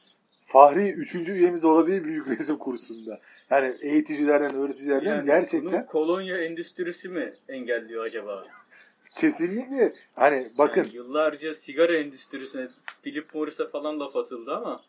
Fahri 0.54 0.90
üçüncü 0.90 1.32
üyemiz 1.32 1.64
olabilir 1.64 2.04
büyük 2.04 2.28
resim 2.28 2.58
kursunda. 2.58 3.20
Yani 3.50 3.74
eğiticilerden, 3.80 4.54
öğreticilerden 4.54 5.10
Yani 5.10 5.26
gerçekten 5.26 5.86
kolonya 5.86 6.38
endüstrisi 6.38 7.08
mi 7.08 7.34
engelliyor 7.48 8.04
acaba? 8.04 8.46
kesinlikle 9.14 9.92
hani 10.14 10.50
bakın 10.58 10.80
Yani 10.80 10.94
yıllarca 10.94 11.54
sigara 11.54 11.92
endüstrisine 11.92 12.68
Philip 13.02 13.34
Morris'e 13.34 13.68
falan 13.68 14.00
laf 14.00 14.16
atıldı 14.16 14.54
ama 14.54 14.80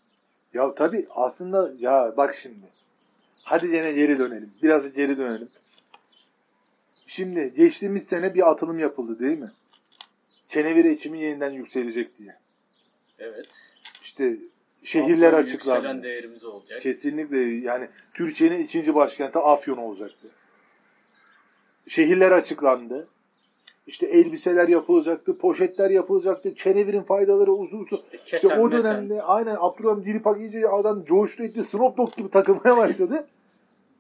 ya 0.54 0.76
tabii 0.76 1.08
aslında 1.10 1.74
ya 1.80 2.14
bak 2.18 2.36
şimdi. 2.36 2.66
Hadi 3.44 3.68
yine 3.68 3.92
geri 3.92 4.20
dönelim. 4.20 4.52
Biraz 4.64 4.94
geri 4.94 5.18
dönelim. 5.18 5.50
Şimdi 7.08 7.54
geçtiğimiz 7.56 8.08
sene 8.08 8.34
bir 8.34 8.50
atılım 8.50 8.80
yapıldı 8.80 9.20
değil 9.20 9.38
mi? 9.38 9.52
Kenevir 10.50 10.86
ekimi 10.86 11.22
yeniden 11.22 11.52
yükselecek 11.52 12.18
diye. 12.18 12.38
evet. 13.20 13.50
İşte 14.02 14.38
şehirler 14.86 15.28
Afyon 15.34 15.44
açıklandı. 15.44 16.04
Değerimiz 16.04 16.46
olacak. 16.46 16.82
Kesinlikle 16.82 17.38
yani 17.40 17.88
Türkiye'nin 18.14 18.64
ikinci 18.64 18.96
başkenti 18.96 19.40
Afyon 19.40 19.78
olacaktı. 19.78 20.28
Şehirler 21.88 22.32
açıklandı. 22.32 23.08
İşte 23.88 24.06
elbiseler 24.06 24.68
yapılacaktı, 24.68 25.38
poşetler 25.38 25.90
yapılacaktı, 25.90 26.54
kenevirin 26.54 27.02
faydaları 27.02 27.52
uzun 27.52 27.80
uzun. 27.80 27.98
İşte 27.98 28.18
İşte 28.26 28.38
keten, 28.38 28.60
o 28.60 28.64
meten. 28.66 28.84
dönemde 28.84 29.22
aynen 29.22 29.58
Abdurrahim 29.60 30.06
Dilipak 30.06 30.40
iyice 30.40 30.70
adam 30.70 31.04
coştu 31.04 31.44
etti, 31.44 31.64
Snoop 31.64 31.98
Dogg 31.98 32.16
gibi 32.18 32.30
takılmaya 32.30 32.78
başladı. 32.78 33.28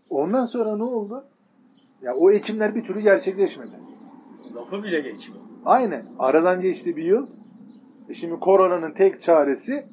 Ondan 0.09 0.45
sonra 0.45 0.77
ne 0.77 0.83
oldu? 0.83 1.25
Ya 2.01 2.15
o 2.15 2.31
ekimler 2.31 2.75
bir 2.75 2.83
türlü 2.83 2.99
gerçekleşmedi. 2.99 3.71
Lafı 4.55 4.83
bile 4.83 4.99
geçmiyor. 4.99 5.43
Aynen. 5.65 6.05
Aradan 6.19 6.61
geçti 6.61 6.95
bir 6.97 7.03
yıl. 7.03 7.27
E 8.09 8.13
şimdi 8.13 8.39
koronanın 8.39 8.91
tek 8.91 9.21
çaresi 9.21 9.85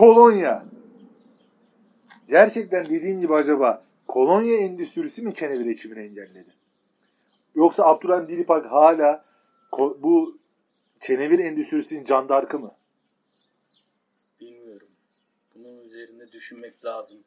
kolonya. 0.00 0.64
Gerçekten 2.28 2.86
dediğin 2.86 3.20
gibi 3.20 3.34
acaba 3.34 3.82
kolonya 4.08 4.56
endüstrisi 4.56 5.22
mi 5.22 5.34
kenevir 5.34 5.66
ekimini 5.66 5.98
engelledi? 5.98 6.54
Yoksa 7.54 7.84
Abdurrahim 7.84 8.28
Dilipak 8.28 8.66
hala 8.66 9.24
bu 9.78 10.38
kenevir 11.00 11.38
endüstrisinin 11.38 12.04
candarkı 12.04 12.58
mı? 12.58 12.74
Bilmiyorum. 14.40 14.88
Bunun 15.54 15.78
üzerinde 15.78 16.32
düşünmek 16.32 16.84
lazım. 16.84 17.18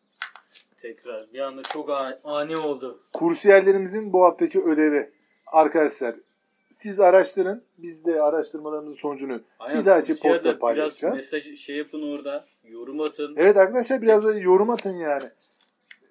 Tekrar. 0.78 1.34
Bir 1.34 1.40
anda 1.40 1.64
çok 1.64 1.90
ani 2.24 2.58
oldu. 2.58 3.00
Kursiyerlerimizin 3.14 4.14
bu 4.14 4.24
haftaki 4.24 4.64
ödevi. 4.64 5.12
Arkadaşlar 5.48 6.16
siz 6.74 7.00
araştırın. 7.00 7.64
Biz 7.78 8.06
de 8.06 8.22
araştırmalarımızın 8.22 8.98
sonucunu 8.98 9.42
bir 9.70 9.86
dahaki 9.86 10.20
podda 10.20 10.60
paylaşacağız. 10.60 11.18
Biraz 11.20 11.34
mesaj 11.34 11.60
şey 11.60 11.76
yapın 11.78 12.12
orada. 12.12 12.46
Yorum 12.64 13.02
atın. 13.02 13.36
Evet 13.38 13.58
arkadaşlar 13.58 14.02
biraz 14.02 14.26
da 14.26 14.34
yorum 14.34 14.70
atın 14.70 14.94
yani. 14.94 15.30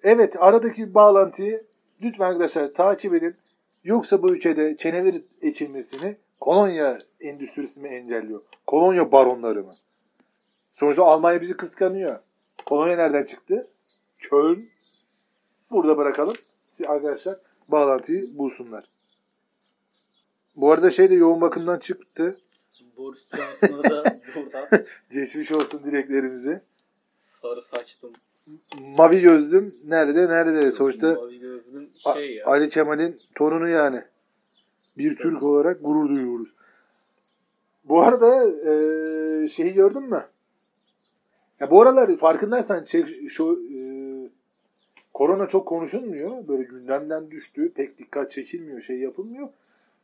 Evet 0.03 0.35
aradaki 0.39 0.93
bağlantıyı 0.93 1.63
lütfen 2.01 2.25
arkadaşlar 2.25 2.73
takip 2.73 3.13
edin. 3.13 3.35
Yoksa 3.83 4.23
bu 4.23 4.35
ülkede 4.35 4.75
kenevir 4.75 5.23
ekilmesini 5.41 6.17
kolonya 6.39 6.99
endüstrisi 7.19 7.81
mi 7.81 7.89
engelliyor? 7.89 8.41
Kolonya 8.67 9.11
baronları 9.11 9.63
mı? 9.63 9.75
Sonuçta 10.71 11.03
Almanya 11.03 11.41
bizi 11.41 11.57
kıskanıyor. 11.57 12.19
Kolonya 12.65 12.95
nereden 12.95 13.23
çıktı? 13.23 13.67
Köln. 14.19 14.69
Burada 15.71 15.97
bırakalım. 15.97 16.35
Siz 16.69 16.87
arkadaşlar 16.87 17.39
bağlantıyı 17.67 18.37
bulsunlar. 18.37 18.92
Bu 20.55 20.71
arada 20.71 20.91
şey 20.91 21.09
de 21.09 21.13
yoğun 21.13 21.41
bakımdan 21.41 21.79
çıktı. 21.79 22.37
Boris 22.97 23.27
Johnson'a 23.35 23.83
da 23.89 24.03
buradan 24.35 24.85
Geçmiş 25.11 25.51
olsun 25.51 25.83
dileklerimizi. 25.83 26.61
sarı 27.19 27.61
saçtım. 27.61 28.13
Mavi 28.97 29.21
gözlüm 29.21 29.75
nerede 29.85 30.29
nerede? 30.29 30.71
Sonuçta 30.71 31.13
Mavi 31.13 31.39
gözlüm 31.39 31.89
şey 32.13 32.35
ya. 32.35 32.45
Ali 32.45 32.69
Kemal'in 32.69 33.19
torunu 33.35 33.69
yani. 33.69 34.03
Bir 34.97 35.15
Türk 35.15 35.43
olarak 35.43 35.83
gurur 35.83 36.09
duyuyoruz. 36.09 36.53
Bu 37.85 38.01
arada 38.01 38.49
e, 38.69 39.47
şeyi 39.47 39.73
gördün 39.73 40.03
mü? 40.03 40.25
Ya 41.59 41.71
bu 41.71 41.81
aralar 41.81 42.17
farkındaysan 42.17 42.83
şey, 42.83 43.27
şu 43.29 43.63
e, 43.75 43.79
korona 45.13 45.47
çok 45.47 45.67
konuşulmuyor. 45.67 46.47
Böyle 46.47 46.63
gündemden 46.63 47.31
düştü. 47.31 47.71
Pek 47.75 47.97
dikkat 47.97 48.31
çekilmiyor. 48.31 48.81
Şey 48.81 48.99
yapılmıyor. 48.99 49.49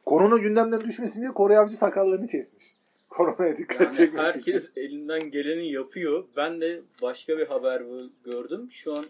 Korona 0.05 0.37
gündemden 0.37 0.81
düşmesin 0.81 1.21
diye 1.21 1.31
Kore 1.31 1.57
avcı 1.57 1.77
sakallarını 1.77 2.27
kesmiş. 2.27 2.65
Koronaya 3.09 3.57
dikkat 3.57 3.81
Yani 3.81 3.95
çekmek 3.97 4.23
herkes 4.23 4.69
için. 4.69 4.81
elinden 4.81 5.31
geleni 5.31 5.71
yapıyor. 5.71 6.23
Ben 6.37 6.61
de 6.61 6.81
başka 7.01 7.37
bir 7.37 7.47
haber 7.47 7.83
gördüm. 8.23 8.67
Şu 8.71 8.93
an 8.95 9.05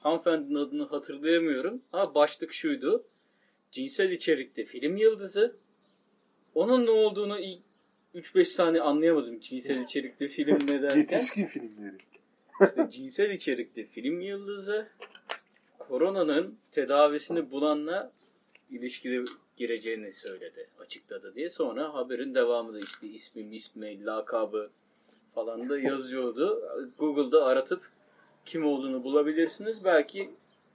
hanımefendinin 0.00 0.54
adını 0.54 0.84
hatırlayamıyorum. 0.84 1.82
Ha 1.92 2.14
başlık 2.14 2.52
şuydu. 2.52 3.04
Cinsel 3.70 4.10
içerikli 4.10 4.64
film 4.64 4.96
yıldızı. 4.96 5.56
Onun 6.54 6.86
ne 6.86 6.90
olduğunu 6.90 7.38
ilk 7.40 7.62
3-5 8.14 8.44
saniye 8.44 8.82
anlayamadım. 8.82 9.40
Cinsel 9.40 9.80
içerikli 9.82 10.28
film 10.28 10.66
ne 10.66 10.82
derken. 10.82 10.98
Yetişkin 10.98 11.46
filmleri. 11.46 11.96
İşte 12.62 12.88
cinsel 12.90 13.30
içerikli 13.30 13.86
film 13.86 14.20
yıldızı 14.20 14.88
koronanın 15.78 16.58
tedavisini 16.72 17.50
bulanla 17.50 18.12
ilişkide 18.70 19.24
gireceğini 19.56 20.12
söyledi, 20.12 20.68
açıkladı 20.80 21.34
diye. 21.34 21.50
Sonra 21.50 21.94
haberin 21.94 22.34
devamı 22.34 22.74
da 22.74 22.78
işte 22.78 23.06
ismi, 23.06 23.42
ismi, 23.42 24.04
lakabı 24.04 24.68
falan 25.34 25.68
da 25.68 25.80
yazıyordu. 25.80 26.62
Google'da 26.98 27.44
aratıp 27.44 27.80
kim 28.46 28.66
olduğunu 28.66 29.04
bulabilirsiniz. 29.04 29.84
Belki 29.84 30.30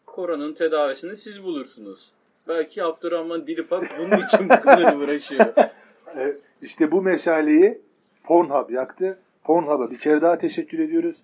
koronanın 0.06 0.54
tedavisini 0.54 1.18
siz 1.18 1.44
bulursunuz. 1.44 2.12
Belki 2.48 2.84
Abdurrahman 2.84 3.48
Dilipak 3.48 3.84
bunun 4.00 4.26
için 4.26 4.50
bu 4.50 4.62
kadar 4.62 4.96
uğraşıyor. 4.96 5.54
E, 6.16 6.38
işte 6.62 6.92
bu 6.92 7.02
meşaleyi 7.02 7.82
Pornhub 8.24 8.70
yaktı. 8.70 9.20
Pornhub'a 9.44 9.92
bir 9.92 9.98
kere 9.98 10.22
daha 10.22 10.38
teşekkür 10.38 10.80
ediyoruz. 10.80 11.22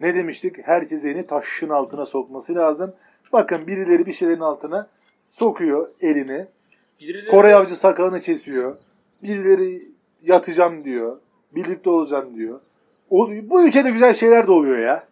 Ne 0.00 0.14
demiştik? 0.14 0.56
Herkes 0.62 1.04
elini 1.04 1.26
taşın 1.26 1.68
altına 1.68 2.06
sokması 2.06 2.54
lazım. 2.54 2.94
Bakın 3.32 3.66
birileri 3.66 4.06
bir 4.06 4.12
şeylerin 4.12 4.40
altına 4.40 4.88
sokuyor 5.28 5.88
elini. 6.00 6.46
Birileri 7.00 7.26
Kore 7.26 7.54
avcı 7.54 7.74
sakalını 7.74 8.20
kesiyor. 8.20 8.76
Birileri 9.22 9.88
yatacağım 10.22 10.84
diyor. 10.84 11.18
Birlikte 11.54 11.90
olacağım 11.90 12.36
diyor. 12.36 12.60
Oluyor. 13.10 13.42
Bu 13.46 13.66
ülkede 13.66 13.90
güzel 13.90 14.14
şeyler 14.14 14.46
de 14.46 14.52
oluyor 14.52 14.78
ya. 14.78 15.06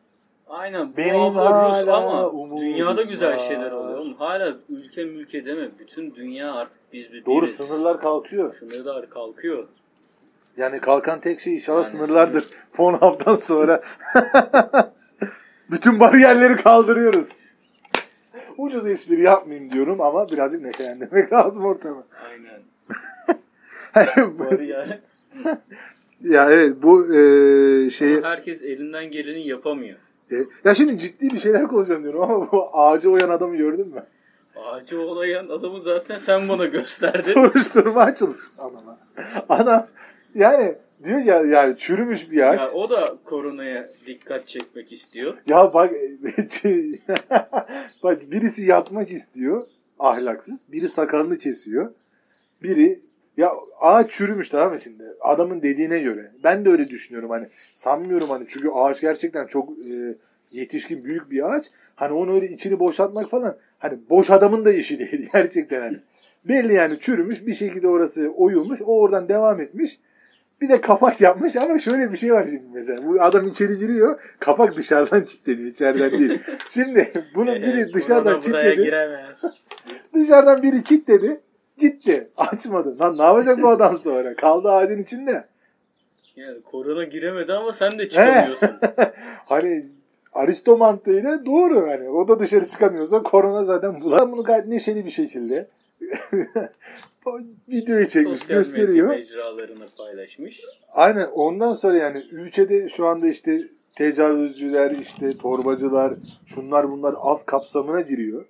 Aynen 0.49 0.93
bu 0.93 0.97
Benim 0.97 1.21
abla 1.21 1.81
Rus 1.83 1.89
ama 1.89 2.33
dünyada 2.61 3.03
güzel 3.03 3.33
var. 3.35 3.39
şeyler 3.39 3.71
oluyor. 3.71 3.99
Oğlum 3.99 4.15
hala 4.15 4.55
ülke 4.69 5.05
mülke 5.05 5.47
deme. 5.47 5.69
Bütün 5.79 6.15
dünya 6.15 6.53
artık 6.55 6.81
biz 6.93 7.13
bir 7.13 7.25
Doğru 7.25 7.43
biriz. 7.43 7.57
sınırlar 7.57 8.01
kalkıyor. 8.01 8.53
Sınırlar 8.55 9.11
kalkıyor. 9.11 9.69
Yani 10.57 10.81
kalkan 10.81 11.21
tek 11.21 11.41
şey 11.41 11.55
inşallah 11.55 11.83
Yani 11.83 11.91
sınırlardır. 11.91 12.49
Pornhub'dan 12.73 13.35
sonra. 13.35 13.83
Bütün 15.71 16.01
bariyerleri 16.01 16.57
kaldırıyoruz. 16.57 17.29
Ucuz 18.63 18.87
espri 18.87 19.21
yapmayayım 19.21 19.71
diyorum 19.73 20.01
ama 20.01 20.29
birazcık 20.29 20.63
neşelendirmek 20.63 21.33
lazım 21.33 21.65
ortamı. 21.65 22.05
Aynen. 22.29 22.63
Var 24.39 24.59
ya. 24.59 24.99
ya 26.21 26.51
evet 26.51 26.77
bu 26.83 27.15
e, 27.15 27.21
şeyi 27.91 28.23
Herkes 28.23 28.63
elinden 28.63 29.11
geleni 29.11 29.47
yapamıyor. 29.49 29.99
e, 30.33 30.37
ya 30.65 30.75
şimdi 30.75 30.99
ciddi 30.99 31.31
bir 31.31 31.39
şeyler 31.39 31.69
konuşacağım 31.69 32.03
diyorum 32.03 32.23
ama 32.23 32.53
bu 32.53 32.71
ağacı 32.73 33.11
oyan 33.11 33.31
adamı 33.31 33.57
gördün 33.57 33.89
mü? 33.89 34.03
Ağacı 34.57 35.01
olayan 35.01 35.49
adamı 35.49 35.83
zaten 35.83 36.17
sen 36.17 36.41
bana 36.49 36.65
gösterdin. 36.67 37.21
Soruşturma 37.33 38.01
açılmış 38.03 38.43
adama. 38.59 38.97
Adam 39.49 39.87
yani 40.35 40.75
diyor 41.05 41.19
ya 41.19 41.43
yani 41.43 41.79
çürümüş 41.79 42.31
bir 42.31 42.49
ağaç. 42.49 42.61
ya 42.61 42.73
o 42.73 42.91
da 42.91 43.17
koronaya 43.25 43.87
dikkat 44.07 44.47
çekmek 44.47 44.93
istiyor. 44.93 45.37
Ya 45.47 45.75
bak 45.75 45.93
bak 48.03 48.31
birisi 48.31 48.65
yatmak 48.65 49.11
istiyor 49.11 49.65
ahlaksız. 49.99 50.73
Biri 50.73 50.89
sakalını 50.89 51.39
kesiyor. 51.39 51.93
Biri 52.63 53.01
ya 53.37 53.53
ağaç 53.81 54.11
çürümüş 54.11 54.49
tamam 54.49 54.73
mı 54.73 54.81
şimdi? 54.81 55.05
Adamın 55.21 55.63
dediğine 55.63 55.99
göre. 55.99 56.33
Ben 56.45 56.65
de 56.65 56.71
öyle 56.71 56.89
düşünüyorum 56.89 57.31
hani. 57.31 57.49
Sanmıyorum 57.75 58.31
hani 58.31 58.47
çünkü 58.49 58.69
ağaç 58.69 59.01
gerçekten 59.01 59.45
çok 59.45 59.71
e, 59.71 60.15
yetişkin 60.51 61.05
büyük 61.05 61.31
bir 61.31 61.53
ağaç. 61.53 61.67
Hani 61.95 62.13
onu 62.13 62.35
öyle 62.35 62.49
içini 62.49 62.79
boşaltmak 62.79 63.31
falan 63.31 63.57
hani 63.79 63.99
boş 64.11 64.31
adamın 64.31 64.65
da 64.65 64.73
işi 64.73 64.99
değil 64.99 65.29
gerçekten 65.33 65.81
hani. 65.81 65.99
Belli 66.45 66.75
yani 66.75 67.01
çürümüş 67.01 67.47
bir 67.47 67.55
şekilde 67.55 67.89
orası 67.89 68.33
oyulmuş. 68.37 68.81
O 68.83 69.01
oradan 69.01 69.29
devam 69.29 69.61
etmiş. 69.61 69.99
Bir 70.63 70.69
de 70.69 70.81
kapak 70.81 71.21
yapmış 71.21 71.57
ama 71.57 71.79
şöyle 71.79 72.13
bir 72.13 72.17
şey 72.17 72.33
var 72.33 72.47
şimdi 72.47 72.63
mesela. 72.75 73.07
Bu 73.07 73.23
adam 73.23 73.47
içeri 73.49 73.79
giriyor. 73.79 74.21
Kapak 74.39 74.77
dışarıdan 74.77 75.25
kilitleniyor. 75.25 75.69
içeriden 75.69 76.11
değil. 76.11 76.41
Şimdi 76.71 77.13
bunun 77.35 77.55
biri 77.55 77.95
dışarıdan 77.95 78.41
kilitledi. 78.41 78.93
Dışarıdan 80.15 80.63
biri 80.63 80.85
kilitledi. 80.85 81.41
Gitti. 81.79 82.29
Açmadı. 82.37 82.99
Lan 82.99 83.19
ne 83.19 83.23
yapacak 83.23 83.63
bu 83.63 83.69
adam 83.69 83.97
sonra? 83.97 84.35
Kaldı 84.35 84.71
ağacın 84.71 84.99
içinde. 84.99 85.45
Yani 86.37 86.63
korona 86.63 87.05
giremedi 87.05 87.53
ama 87.53 87.73
sen 87.73 87.99
de 87.99 88.09
çıkamıyorsun. 88.09 88.71
hani 89.47 89.87
Aristo 90.33 90.77
mantığıyla 90.77 91.47
doğru. 91.47 91.89
Hani 91.89 92.09
o 92.09 92.29
da 92.29 92.41
dışarı 92.41 92.67
çıkamıyorsa 92.67 93.23
korona 93.23 93.65
zaten 93.65 94.01
bulan 94.01 94.33
bunu 94.33 94.43
gayet 94.43 94.67
neşeli 94.67 95.05
bir 95.05 95.11
şekilde 95.11 95.67
videoyu 97.69 98.09
çekmiş 98.09 98.39
Sosyal 98.39 98.57
gösteriyor. 98.57 99.09
mecralarını 99.09 99.87
paylaşmış. 99.99 100.61
Aynen 100.93 101.29
ondan 101.35 101.73
sonra 101.73 101.97
yani 101.97 102.25
ülkede 102.31 102.89
şu 102.89 103.07
anda 103.07 103.29
işte 103.29 103.69
tecavüzcüler, 103.95 104.91
işte 104.91 105.39
torbacılar, 105.39 106.15
şunlar 106.47 106.91
bunlar 106.91 107.15
af 107.19 107.47
kapsamına 107.47 108.01
giriyor. 108.01 108.47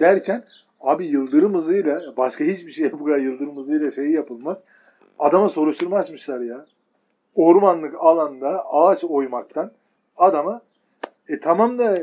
Derken 0.00 0.44
abi 0.80 1.06
yıldırım 1.06 1.54
hızıyla 1.54 2.16
başka 2.16 2.44
hiçbir 2.44 2.72
şey 2.72 2.92
bu 3.00 3.04
kadar 3.04 3.18
yıldırım 3.18 3.56
hızıyla 3.56 3.90
şey 3.90 4.10
yapılmaz. 4.10 4.64
Adama 5.18 5.48
soruşturma 5.48 5.96
açmışlar 5.96 6.40
ya. 6.40 6.66
Ormanlık 7.34 7.94
alanda 7.98 8.66
ağaç 8.66 9.04
oymaktan 9.04 9.72
adama 10.16 10.62
e 11.28 11.40
tamam 11.40 11.78
da 11.78 11.98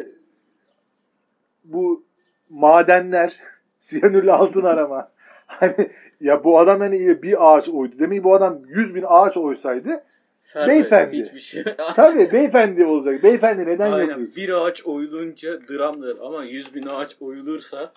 bu 1.63 2.03
madenler 2.49 3.39
siyanürlü 3.79 4.31
altın 4.31 4.63
arama 4.63 5.11
hani 5.47 5.89
ya 6.21 6.43
bu 6.43 6.59
adam 6.59 6.79
hani 6.79 7.21
bir 7.21 7.53
ağaç 7.53 7.69
oydu. 7.69 7.97
Ki 7.97 8.23
bu 8.23 8.33
adam 8.33 8.59
100 8.67 8.95
bin 8.95 9.05
ağaç 9.07 9.37
oysaydı 9.37 10.03
Serbest, 10.41 10.69
Beyefendi. 10.69 11.17
Hiçbir 11.17 11.39
şey. 11.39 11.63
tabii 11.95 12.31
beyefendi 12.31 12.85
olacak. 12.85 13.23
Beyefendi 13.23 13.65
neden 13.65 13.91
Aynen. 13.91 14.07
yapıyorsun? 14.07 14.35
Bir 14.35 14.49
ağaç 14.49 14.85
oyulunca 14.85 15.59
dramdır 15.69 16.17
ama 16.21 16.43
yüz 16.43 16.75
bin 16.75 16.85
ağaç 16.85 17.15
oyulursa 17.19 17.93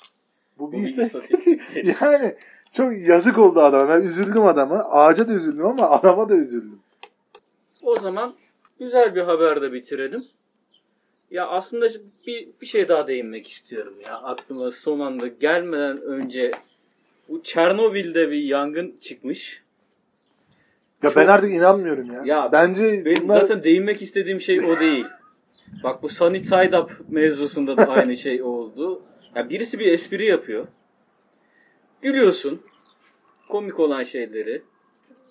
Bu 0.58 0.72
bir 0.72 0.78
istatistik. 0.78 1.60
yani 2.00 2.34
çok 2.72 2.98
yazık 2.98 3.38
oldu 3.38 3.60
adama. 3.60 3.88
Ben 3.88 4.02
üzüldüm 4.02 4.44
adama. 4.44 4.78
Ağaca 4.78 5.28
da 5.28 5.32
üzüldüm 5.32 5.66
ama 5.66 5.90
adama 5.90 6.28
da 6.28 6.36
üzüldüm. 6.36 6.80
o 7.82 7.96
zaman 7.96 8.34
güzel 8.78 9.14
bir 9.14 9.22
haber 9.22 9.62
de 9.62 9.72
bitirelim. 9.72 10.24
Ya 11.30 11.46
aslında 11.46 11.88
bir, 12.26 12.48
bir 12.60 12.66
şey 12.66 12.88
daha 12.88 13.08
değinmek 13.08 13.48
istiyorum 13.48 13.94
ya 14.04 14.14
aklıma 14.14 14.70
son 14.70 15.00
anda 15.00 15.26
gelmeden 15.26 16.02
önce 16.02 16.50
bu 17.28 17.42
Çernobil'de 17.42 18.30
bir 18.30 18.42
yangın 18.42 18.96
çıkmış. 19.00 19.62
Ya 21.02 21.10
Çok- 21.10 21.16
ben 21.16 21.26
artık 21.26 21.50
inanmıyorum 21.50 22.12
ya. 22.12 22.22
Ya 22.24 22.52
Bence 22.52 23.04
Benim 23.04 23.22
bunlar 23.22 23.40
zaten 23.40 23.64
değinmek 23.64 24.02
istediğim 24.02 24.40
şey 24.40 24.60
o 24.60 24.80
değil. 24.80 25.06
Bak 25.82 26.02
bu 26.02 26.08
Sunny 26.08 26.38
Side 26.38 26.78
Up 26.78 26.90
mevzusunda 27.08 27.76
da 27.76 27.88
aynı 27.88 28.16
şey 28.16 28.42
oldu. 28.42 29.02
Ya 29.34 29.50
birisi 29.50 29.78
bir 29.78 29.92
espri 29.92 30.26
yapıyor. 30.26 30.66
Gülüyorsun. 32.02 32.62
Komik 33.48 33.80
olan 33.80 34.02
şeyleri. 34.02 34.62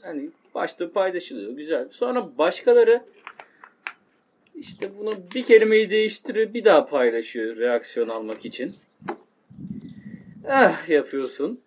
Hani 0.02 0.30
başta 0.56 0.92
paylaşılıyor. 0.92 1.52
Güzel. 1.52 1.88
Sonra 1.92 2.38
başkaları 2.38 3.02
işte 4.60 4.89
bunu 5.00 5.12
bir 5.36 5.43
kelimeyi 5.43 5.89
değiştiriyor. 5.89 6.54
Bir 6.54 6.65
daha 6.65 6.86
paylaşıyor 6.86 7.58
reaksiyon 7.58 8.10
almak 8.10 8.45
için. 8.45 8.76
Eh 10.50 10.89
yapıyorsun. 10.89 11.60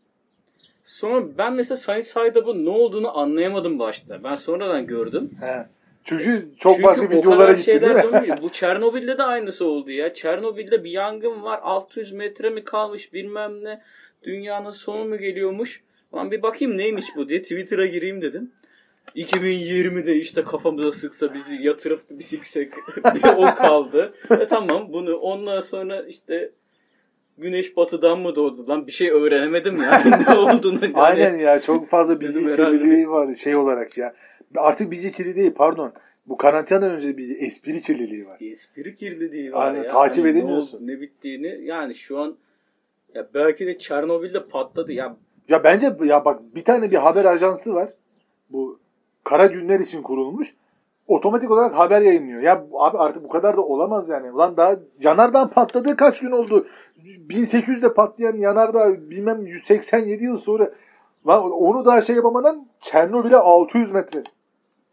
Sonra 0.85 1.39
ben 1.39 1.53
mesela 1.53 1.77
Sunny 1.77 2.03
Side 2.03 2.39
Up'ın 2.39 2.65
ne 2.65 2.71
olduğunu 2.71 3.19
anlayamadım 3.19 3.79
başta. 3.79 4.25
Ben 4.25 4.37
sonradan 4.37 4.87
gördüm. 4.87 5.31
He. 5.41 5.67
Çünkü 6.05 6.49
çok 6.59 6.75
Çünkü 6.75 6.89
başka 6.89 7.11
videolara 7.11 7.53
gitti 7.53 7.81
değil 7.81 7.93
mi? 7.93 8.03
dönüyor. 8.03 8.39
Bu 8.43 8.49
Çernobil'de 8.49 9.19
de 9.19 9.23
aynısı 9.23 9.65
oldu 9.67 9.91
ya. 9.91 10.15
Çernobil'de 10.15 10.85
bir 10.85 10.91
yangın 10.91 11.43
var. 11.43 11.61
600 11.63 12.13
metre 12.13 12.51
mi 12.51 12.65
kalmış 12.65 13.13
bilmem 13.13 13.65
ne. 13.65 13.83
Dünyanın 14.23 14.71
sonu 14.71 15.05
mu 15.05 15.19
geliyormuş. 15.19 15.83
Lan 16.15 16.31
bir 16.31 16.43
bakayım 16.43 16.79
neymiş 16.79 17.07
bu 17.17 17.29
diye 17.29 17.43
Twitter'a 17.43 17.87
gireyim 17.87 18.23
dedim. 18.23 18.53
2020'de 19.17 20.17
işte 20.17 20.45
kafamıza 20.45 20.93
sıksa 20.93 21.35
bizi 21.35 21.67
yatırıp 21.67 22.11
bir 22.11 22.25
siksek 22.25 22.73
bir 22.97 23.23
o 23.37 23.55
kaldı. 23.55 24.15
E 24.31 24.47
tamam 24.47 24.93
bunu 24.93 25.17
ondan 25.17 25.61
sonra 25.61 26.03
işte 26.03 26.53
güneş 27.39 27.77
batıdan 27.77 28.21
mı 28.21 28.37
doğdu 28.37 28.69
lan 28.69 28.87
bir 28.87 28.93
şey 28.93 29.11
öğrenemedim 29.11 29.83
ya 29.83 30.03
ne 30.29 30.39
olduğunu. 30.39 30.85
Yani 30.85 30.97
Aynen 30.97 31.35
ya 31.35 31.61
çok 31.61 31.89
fazla 31.89 32.21
bilgi 32.21 32.57
kirliliği 32.57 33.11
var 33.11 33.35
şey 33.35 33.57
olarak 33.57 33.99
ya. 33.99 34.15
Artık 34.57 34.91
bilgi 34.91 35.13
kirliliği 35.13 35.37
değil 35.37 35.55
pardon. 35.55 35.93
Bu 36.27 36.37
karantinadan 36.37 36.91
önce 36.91 37.17
bir 37.17 37.37
espri 37.43 37.83
kirliliği 37.83 38.27
var. 38.27 38.39
espri 38.41 38.97
kirliliği 38.97 39.53
var 39.53 39.67
Aynen, 39.67 39.83
ya. 39.83 39.89
takip 39.89 40.25
Hani 40.25 40.31
edemiyorsun. 40.31 40.87
Ne, 40.87 40.93
ne 40.93 41.01
bittiğini 41.01 41.61
yani 41.65 41.95
şu 41.95 42.19
an 42.19 42.37
ya 43.15 43.29
belki 43.35 43.67
de 43.67 43.79
Çernobil'de 43.79 44.47
patladı 44.47 44.93
ya. 44.93 45.17
Ya 45.49 45.65
bence 45.65 45.93
ya 46.05 46.25
bak 46.25 46.55
bir 46.55 46.65
tane 46.65 46.91
bir 46.91 46.97
haber 46.97 47.25
ajansı 47.25 47.75
var. 47.75 47.91
Bu 48.51 48.81
kara 49.25 49.47
günler 49.47 49.81
için 49.81 50.03
kurulmuş. 50.03 50.55
Otomatik 51.07 51.51
olarak 51.51 51.75
haber 51.75 52.01
yayınlıyor. 52.01 52.41
Ya 52.41 52.65
abi 52.73 52.99
artık 52.99 53.25
bu 53.25 53.29
kadar 53.29 53.57
da 53.57 53.61
olamaz 53.63 54.09
yani. 54.09 54.31
Ulan 54.33 54.57
daha 54.57 54.77
yanardağ 55.01 55.51
patladığı 55.51 55.97
kaç 55.97 56.21
gün 56.21 56.31
oldu? 56.31 56.67
1800'de 57.29 57.95
patlayan 57.95 58.37
yanardağ 58.37 59.11
bilmem 59.11 59.47
187 59.47 60.25
yıl 60.25 60.37
sonra 60.37 60.71
lan 61.27 61.51
onu 61.53 61.85
daha 61.85 62.01
şey 62.01 62.17
yapamadan 62.17 62.67
Çernobil'e 62.81 63.37
600 63.37 63.91
metre 63.93 64.23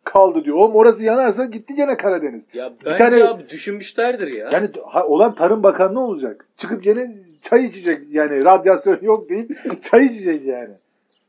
kaldı 0.04 0.44
diyor. 0.46 0.56
Oğlum 0.58 0.76
orası 0.76 1.04
yanarsa 1.04 1.46
gitti 1.46 1.76
gene 1.76 1.98
Karadeniz. 1.98 2.48
Ya 2.54 2.74
bence 2.86 2.98
tane- 2.98 3.24
abi 3.24 3.50
düşünmüşlerdir 3.50 4.28
ya. 4.28 4.50
Yani 4.54 4.68
ha- 4.86 5.08
olan 5.08 5.36
Tarım 5.36 5.64
Bakanlığı 5.64 6.00
olacak. 6.00 6.48
Çıkıp 6.58 6.84
gene 6.84 7.18
çay 7.42 7.66
içecek 7.66 8.02
yani 8.10 8.46
radyasyon 8.46 9.00
yok 9.02 9.30
deyip 9.30 9.52
çay 9.84 10.06
içecek 10.06 10.46
yani. 10.46 10.74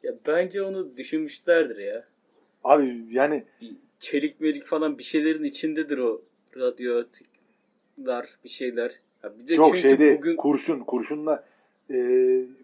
Ya 0.02 0.12
bence 0.26 0.62
onu 0.62 0.96
düşünmüşlerdir 0.96 1.76
ya. 1.78 2.04
Abi 2.64 3.04
yani 3.10 3.44
çelik 4.00 4.40
melik 4.40 4.66
falan 4.66 4.98
bir 4.98 5.02
şeylerin 5.02 5.44
içindedir 5.44 5.98
o 5.98 6.22
radyoaktifler 6.56 8.28
bir 8.44 8.48
şeyler. 8.48 8.92
Ya 9.24 9.32
bir 9.38 9.48
de 9.48 9.56
Çok 9.56 9.66
çünkü 9.66 9.80
şeyde 9.80 10.18
bugün 10.18 10.36
kurşun 10.36 10.80
kurşunla 10.80 11.44
e, 11.90 11.96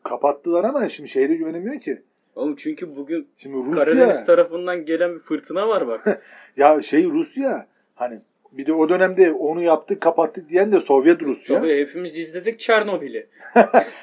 kapattılar 0.05 0.65
ama 0.65 0.89
şimdi 0.89 1.09
şehre 1.09 1.35
güvenemiyor 1.35 1.81
ki. 1.81 2.03
oğlum 2.35 2.57
çünkü 2.57 2.97
bugün 2.97 3.29
Şimdi 3.37 3.57
Rusya 3.57 3.85
Karadeniz 3.85 4.27
tarafından 4.27 4.85
gelen 4.85 5.15
bir 5.15 5.21
fırtına 5.21 5.69
var 5.69 5.89
bak. 5.89 6.23
ya 6.57 6.83
şey 6.83 7.05
Rusya 7.05 7.67
hani 7.95 8.21
bir 8.53 8.67
de 8.67 8.73
o 8.73 8.89
dönemde 8.89 9.33
onu 9.33 9.63
yaptık 9.63 10.01
kapattık 10.01 10.49
diyen 10.49 10.73
de 10.73 10.81
Sovyet 10.81 11.23
Rusya. 11.23 11.61
Tabii 11.61 11.77
hepimiz 11.77 12.17
izledik 12.17 12.61
Çernobil'i. 12.61 13.27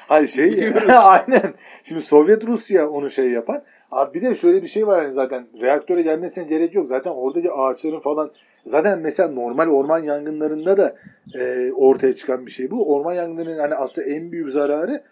Hayır 0.08 0.28
şey 0.28 0.72
aynen. 0.88 1.54
Şimdi 1.84 2.02
Sovyet 2.02 2.44
Rusya 2.44 2.88
onu 2.88 3.10
şey 3.10 3.30
yapan. 3.30 3.62
Abi 3.94 4.14
bir 4.14 4.22
de 4.22 4.34
şöyle 4.34 4.62
bir 4.62 4.68
şey 4.68 4.86
var 4.86 5.02
hani 5.04 5.12
zaten 5.12 5.46
reaktöre 5.60 6.02
gelmesine 6.02 6.44
gerek 6.44 6.74
yok. 6.74 6.86
Zaten 6.86 7.10
oradaki 7.10 7.52
ağaçların 7.52 8.00
falan 8.00 8.30
Zaten 8.66 8.98
mesela 8.98 9.28
normal 9.28 9.68
orman 9.68 9.98
yangınlarında 9.98 10.76
da 10.76 10.96
e, 11.38 11.72
ortaya 11.72 12.16
çıkan 12.16 12.46
bir 12.46 12.50
şey 12.50 12.70
bu. 12.70 12.94
Orman 12.94 13.12
yangınlarının 13.12 13.58
hani 13.58 13.74
aslında 13.74 14.08
en 14.08 14.32
büyük 14.32 14.50
zararı 14.50 15.02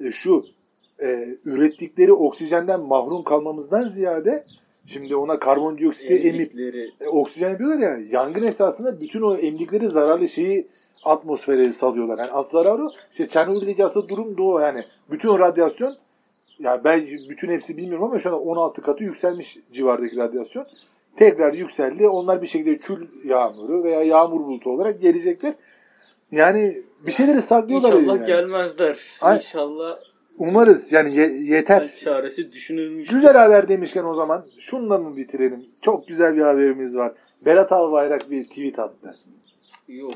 e, 0.00 0.10
şu. 0.10 0.44
E, 1.02 1.28
ürettikleri 1.44 2.12
oksijenden 2.12 2.80
mahrum 2.80 3.24
kalmamızdan 3.24 3.86
ziyade 3.86 4.44
şimdi 4.86 5.16
ona 5.16 5.38
karbondioksiti 5.38 6.14
emip 6.14 6.52
e, 7.00 7.08
oksijen 7.08 7.50
yapıyorlar 7.50 7.78
ya 7.78 7.98
yangın 8.10 8.42
esasında 8.42 9.00
bütün 9.00 9.22
o 9.22 9.36
emdikleri 9.36 9.88
zararlı 9.88 10.28
şeyi 10.28 10.68
atmosfere 11.04 11.72
salıyorlar. 11.72 12.18
Yani 12.18 12.30
az 12.32 12.50
zararı 12.50 12.88
işte 13.10 13.28
Çernobil'deki 13.28 13.84
asıl 13.84 14.08
durum 14.08 14.38
da 14.38 14.42
o 14.42 14.60
yani. 14.60 14.82
Bütün 15.10 15.28
o 15.28 15.38
radyasyon 15.38 15.96
ya 16.62 16.84
ben 16.84 17.06
bütün 17.28 17.48
hepsi 17.52 17.76
bilmiyorum 17.76 18.04
ama 18.04 18.18
şu 18.18 18.28
an 18.34 18.46
16 18.46 18.82
katı 18.82 19.04
yükselmiş 19.04 19.58
civardaki 19.72 20.16
radyasyon. 20.16 20.66
Tekrar 21.16 21.52
yükseldi. 21.52 22.08
Onlar 22.08 22.42
bir 22.42 22.46
şekilde 22.46 22.78
kül 22.78 23.06
yağmuru 23.24 23.84
veya 23.84 24.02
yağmur 24.02 24.40
bulutu 24.40 24.70
olarak 24.70 25.00
gelecekler. 25.02 25.54
Yani 26.32 26.82
bir 27.06 27.12
şeyleri 27.12 27.42
saklıyorlar. 27.42 27.92
İnşallah 27.92 28.16
yani. 28.16 28.26
gelmezler. 28.26 28.98
Ay- 29.20 29.36
İnşallah 29.36 29.98
Umarız 30.38 30.92
yani 30.92 31.16
ye- 31.16 31.38
yeter. 31.42 31.94
çaresi 32.04 32.52
düşünülmüş. 32.52 33.08
Güzel 33.08 33.36
haber 33.36 33.68
demişken 33.68 34.04
o 34.04 34.14
zaman 34.14 34.46
şunla 34.58 34.98
mı 34.98 35.16
bitirelim? 35.16 35.64
Çok 35.82 36.08
güzel 36.08 36.36
bir 36.36 36.40
haberimiz 36.42 36.96
var. 36.96 37.12
Berat 37.46 37.72
Albayrak 37.72 38.30
bir 38.30 38.44
tweet 38.44 38.78
attı. 38.78 39.16
Yok. 39.88 40.14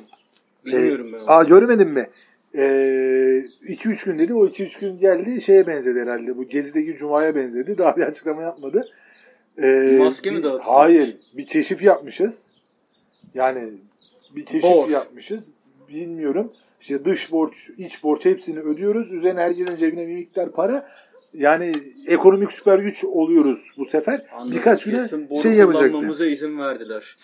Bilmiyorum 0.67 1.11
ben. 1.13 1.19
onu. 1.19 1.25
Ee, 1.25 1.31
Aa 1.31 1.43
görmedin 1.45 1.89
mi? 1.89 2.11
2-3 2.57 4.05
gün 4.05 4.19
dedi. 4.19 4.35
O 4.35 4.47
2-3 4.47 4.81
gün 4.81 4.99
geldi 4.99 5.41
şeye 5.41 5.67
benzedi 5.67 6.01
herhalde. 6.01 6.37
Bu 6.37 6.45
Gezi'deki 6.45 6.97
Cuma'ya 6.97 7.35
benzedi. 7.35 7.79
Daha 7.79 7.97
bir 7.97 8.03
açıklama 8.03 8.43
yapmadı. 8.43 8.89
Ee, 9.59 9.97
Maske 9.99 10.31
mi 10.31 10.43
dağıtılmış? 10.43 10.67
Hayır. 10.67 11.17
Bir 11.37 11.47
keşif 11.47 11.83
yapmışız. 11.83 12.47
Yani 13.35 13.73
bir 14.37 14.45
keşif 14.45 14.63
Borç. 14.63 14.91
yapmışız. 14.91 15.49
Bilmiyorum. 15.89 16.53
İşte 16.81 17.05
dış 17.05 17.33
borç, 17.33 17.71
iç 17.79 18.03
borç 18.03 18.25
hepsini 18.25 18.61
ödüyoruz. 18.61 19.13
Üzerine 19.13 19.41
herkesin 19.41 19.77
cebine 19.77 20.09
bir 20.09 20.15
miktar 20.15 20.53
para. 20.53 20.89
Yani 21.35 21.73
ekonomik 22.07 22.53
süper 22.53 22.79
güç 22.79 23.05
oluyoruz 23.05 23.71
bu 23.79 23.85
sefer. 23.85 24.27
Anladım. 24.33 24.53
Birkaç 24.57 24.85
güne 24.85 25.09
şey 25.43 25.53
yapacaktı. 25.53 26.27
izin 26.27 26.59
verdiler. 26.59 27.17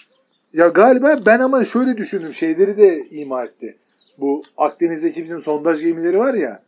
Ya 0.53 0.69
galiba 0.69 1.23
ben 1.27 1.39
ama 1.39 1.65
şöyle 1.65 1.97
düşündüm. 1.97 2.35
Şeyleri 2.35 2.77
de 2.77 3.05
ima 3.11 3.45
etti. 3.45 3.77
Bu 4.19 4.43
Akdeniz'deki 4.57 5.25
bizim 5.25 5.41
sondaj 5.41 5.83
gemileri 5.83 6.19
var 6.19 6.35
ya. 6.35 6.63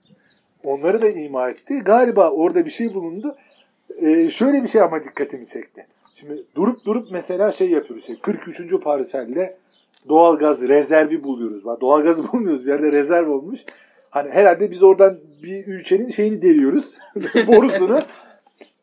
Onları 0.65 1.03
da 1.03 1.09
ima 1.09 1.51
etti. 1.51 1.79
Galiba 1.79 2.31
orada 2.31 2.65
bir 2.65 2.71
şey 2.71 2.95
bulundu. 2.95 3.37
Ee, 4.03 4.31
şöyle 4.31 4.63
bir 4.63 4.69
şey 4.69 4.81
ama 4.81 5.05
dikkatimi 5.05 5.47
çekti. 5.47 5.87
Şimdi 6.15 6.43
durup 6.55 6.85
durup 6.85 7.09
mesela 7.11 7.53
şey 7.53 7.71
yapıyoruz. 7.71 8.03
Işte 8.03 8.17
43. 8.23 8.81
parselde 8.83 9.57
doğalgaz 10.09 10.69
rezervi 10.69 11.23
buluyoruz. 11.23 11.65
Bak, 11.65 11.81
Doğalgaz 11.81 12.33
bulmuyoruz. 12.33 12.67
Bir 12.67 12.71
yerde 12.71 12.93
rezerv 12.93 13.31
olmuş. 13.31 13.61
Hani 14.11 14.31
herhalde 14.31 14.71
biz 14.71 14.83
oradan 14.83 15.19
bir 15.43 15.67
ülkenin 15.67 16.11
şeyini 16.11 16.43
deliyoruz. 16.43 16.95
borusunu. 17.47 18.01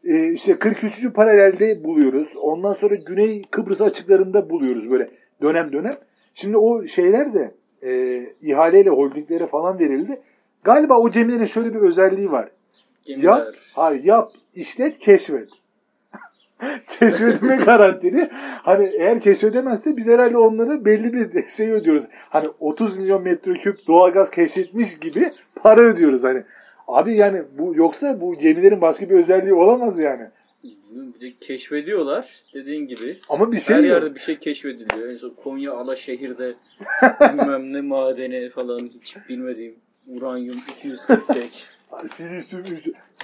Ee, 0.06 0.34
işte 0.34 0.60
43. 0.60 1.14
paralelde 1.14 1.84
buluyoruz. 1.84 2.28
Ondan 2.42 2.74
sonra 2.74 2.96
Güney 2.96 3.42
Kıbrıs 3.52 3.82
açıklarında 3.82 4.50
buluyoruz 4.50 4.92
böyle 4.92 5.10
dönem 5.42 5.74
dönem. 5.74 5.98
Şimdi 6.34 6.58
o 6.58 6.88
şeyler 6.88 7.34
de 7.34 7.52
e, 7.84 8.24
ihaleyle 8.42 8.90
holdinglere 8.90 9.48
falan 9.48 9.80
verildi. 9.80 10.22
Galiba 10.64 11.00
o 11.00 11.10
cemilerin 11.10 11.46
şöyle 11.46 11.74
bir 11.74 11.80
özelliği 11.80 12.32
var. 12.32 12.50
Gemiler. 13.06 13.28
Yap, 13.28 13.48
hayır 13.74 14.04
yap, 14.04 14.32
işlet, 14.56 15.00
keşfet. 15.00 15.50
Keşfetme 16.88 17.56
garantili. 17.66 18.30
Hani 18.64 18.86
eğer 18.86 19.20
keşfedemezse 19.20 19.98
biz 19.98 20.08
herhalde 20.08 20.38
onlara 20.38 20.86
belli 20.86 21.14
bir 21.14 21.50
şey 21.50 21.72
ödüyoruz. 21.72 22.04
Hani 22.30 22.48
30 22.60 22.98
milyon 22.98 23.22
metreküp 23.22 23.88
doğalgaz 23.88 24.32
keşfetmiş 24.32 24.98
gibi 24.98 25.32
para 25.56 25.82
ödüyoruz 25.82 26.24
hani. 26.24 26.44
Abi 26.88 27.14
yani 27.14 27.42
bu 27.58 27.76
yoksa 27.76 28.22
bu 28.22 28.36
gemilerin 28.36 28.82
başka 28.82 29.10
bir 29.10 29.16
özelliği 29.16 29.54
olamaz 29.54 30.00
yani. 30.00 30.28
Bir 30.64 31.22
de 31.22 31.34
keşfediyorlar 31.42 32.42
dediğin 32.54 32.88
gibi. 32.88 33.20
Ama 33.30 33.52
bir 33.52 33.60
şey 33.60 33.76
Her 33.76 33.84
yok. 33.84 33.90
yerde 33.92 34.16
bir 34.16 34.20
şey 34.20 34.40
keşfediliyor. 34.40 35.10
En 35.10 35.18
son 35.18 35.30
Konya 35.30 35.74
Alaşehir'de 35.74 36.56
bilmem 37.22 37.74
ne 37.74 37.82
madeni 37.82 38.50
falan 38.50 38.80
hiç 39.02 39.18
bilmediğim 39.30 39.76
uranyum 40.08 40.62
245. 40.78 41.66
Silisyum 42.12 42.66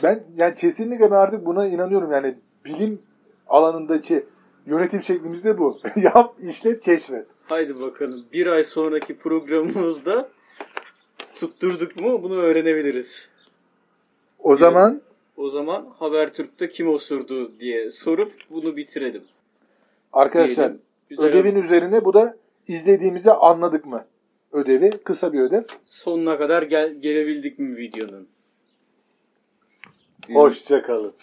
Ben 0.04 0.24
yani 0.38 0.54
kesinlikle 0.54 1.12
ben 1.12 1.16
artık 1.16 1.46
buna 1.46 1.68
inanıyorum. 1.68 2.12
Yani 2.12 2.36
bilim 2.66 3.02
alanındaki 3.48 4.26
yönetim 4.66 5.04
şeklimiz 5.04 5.44
de 5.46 5.58
bu. 5.58 5.80
Yap, 5.96 6.36
işlet, 6.42 6.82
keşfet. 6.82 7.28
Haydi 7.46 7.80
bakalım 7.80 8.26
bir 8.34 8.48
ay 8.48 8.64
sonraki 8.64 9.18
programımızda 9.18 10.30
tutturduk 11.36 12.00
mu 12.02 12.24
bunu 12.24 12.36
öğrenebiliriz. 12.36 13.30
O 14.40 14.56
zaman 14.56 15.02
O 15.38 15.50
zaman 15.50 15.94
Habertürk'te 16.00 16.70
kim 16.70 16.90
osurdu 16.90 17.60
diye 17.60 17.92
sorup 17.92 18.32
bunu 18.50 18.78
bitirelim. 18.78 19.24
arkadaşlar. 20.14 20.74
Güzel 21.10 21.26
ödevin 21.26 21.56
üzerine 21.56 22.06
bu 22.06 22.14
da 22.14 22.38
izlediğimizde 22.68 23.34
anladık 23.34 23.86
mı? 23.86 24.06
Ödevi 24.52 24.90
kısa 24.90 25.34
bir 25.34 25.40
ödev. 25.40 25.64
Sonuna 25.86 26.38
kadar 26.38 26.64
gel 26.64 26.94
gelebildik 26.94 27.60
mi 27.60 27.78
videonun? 27.78 28.28
Hoşçakalın. 30.34 31.14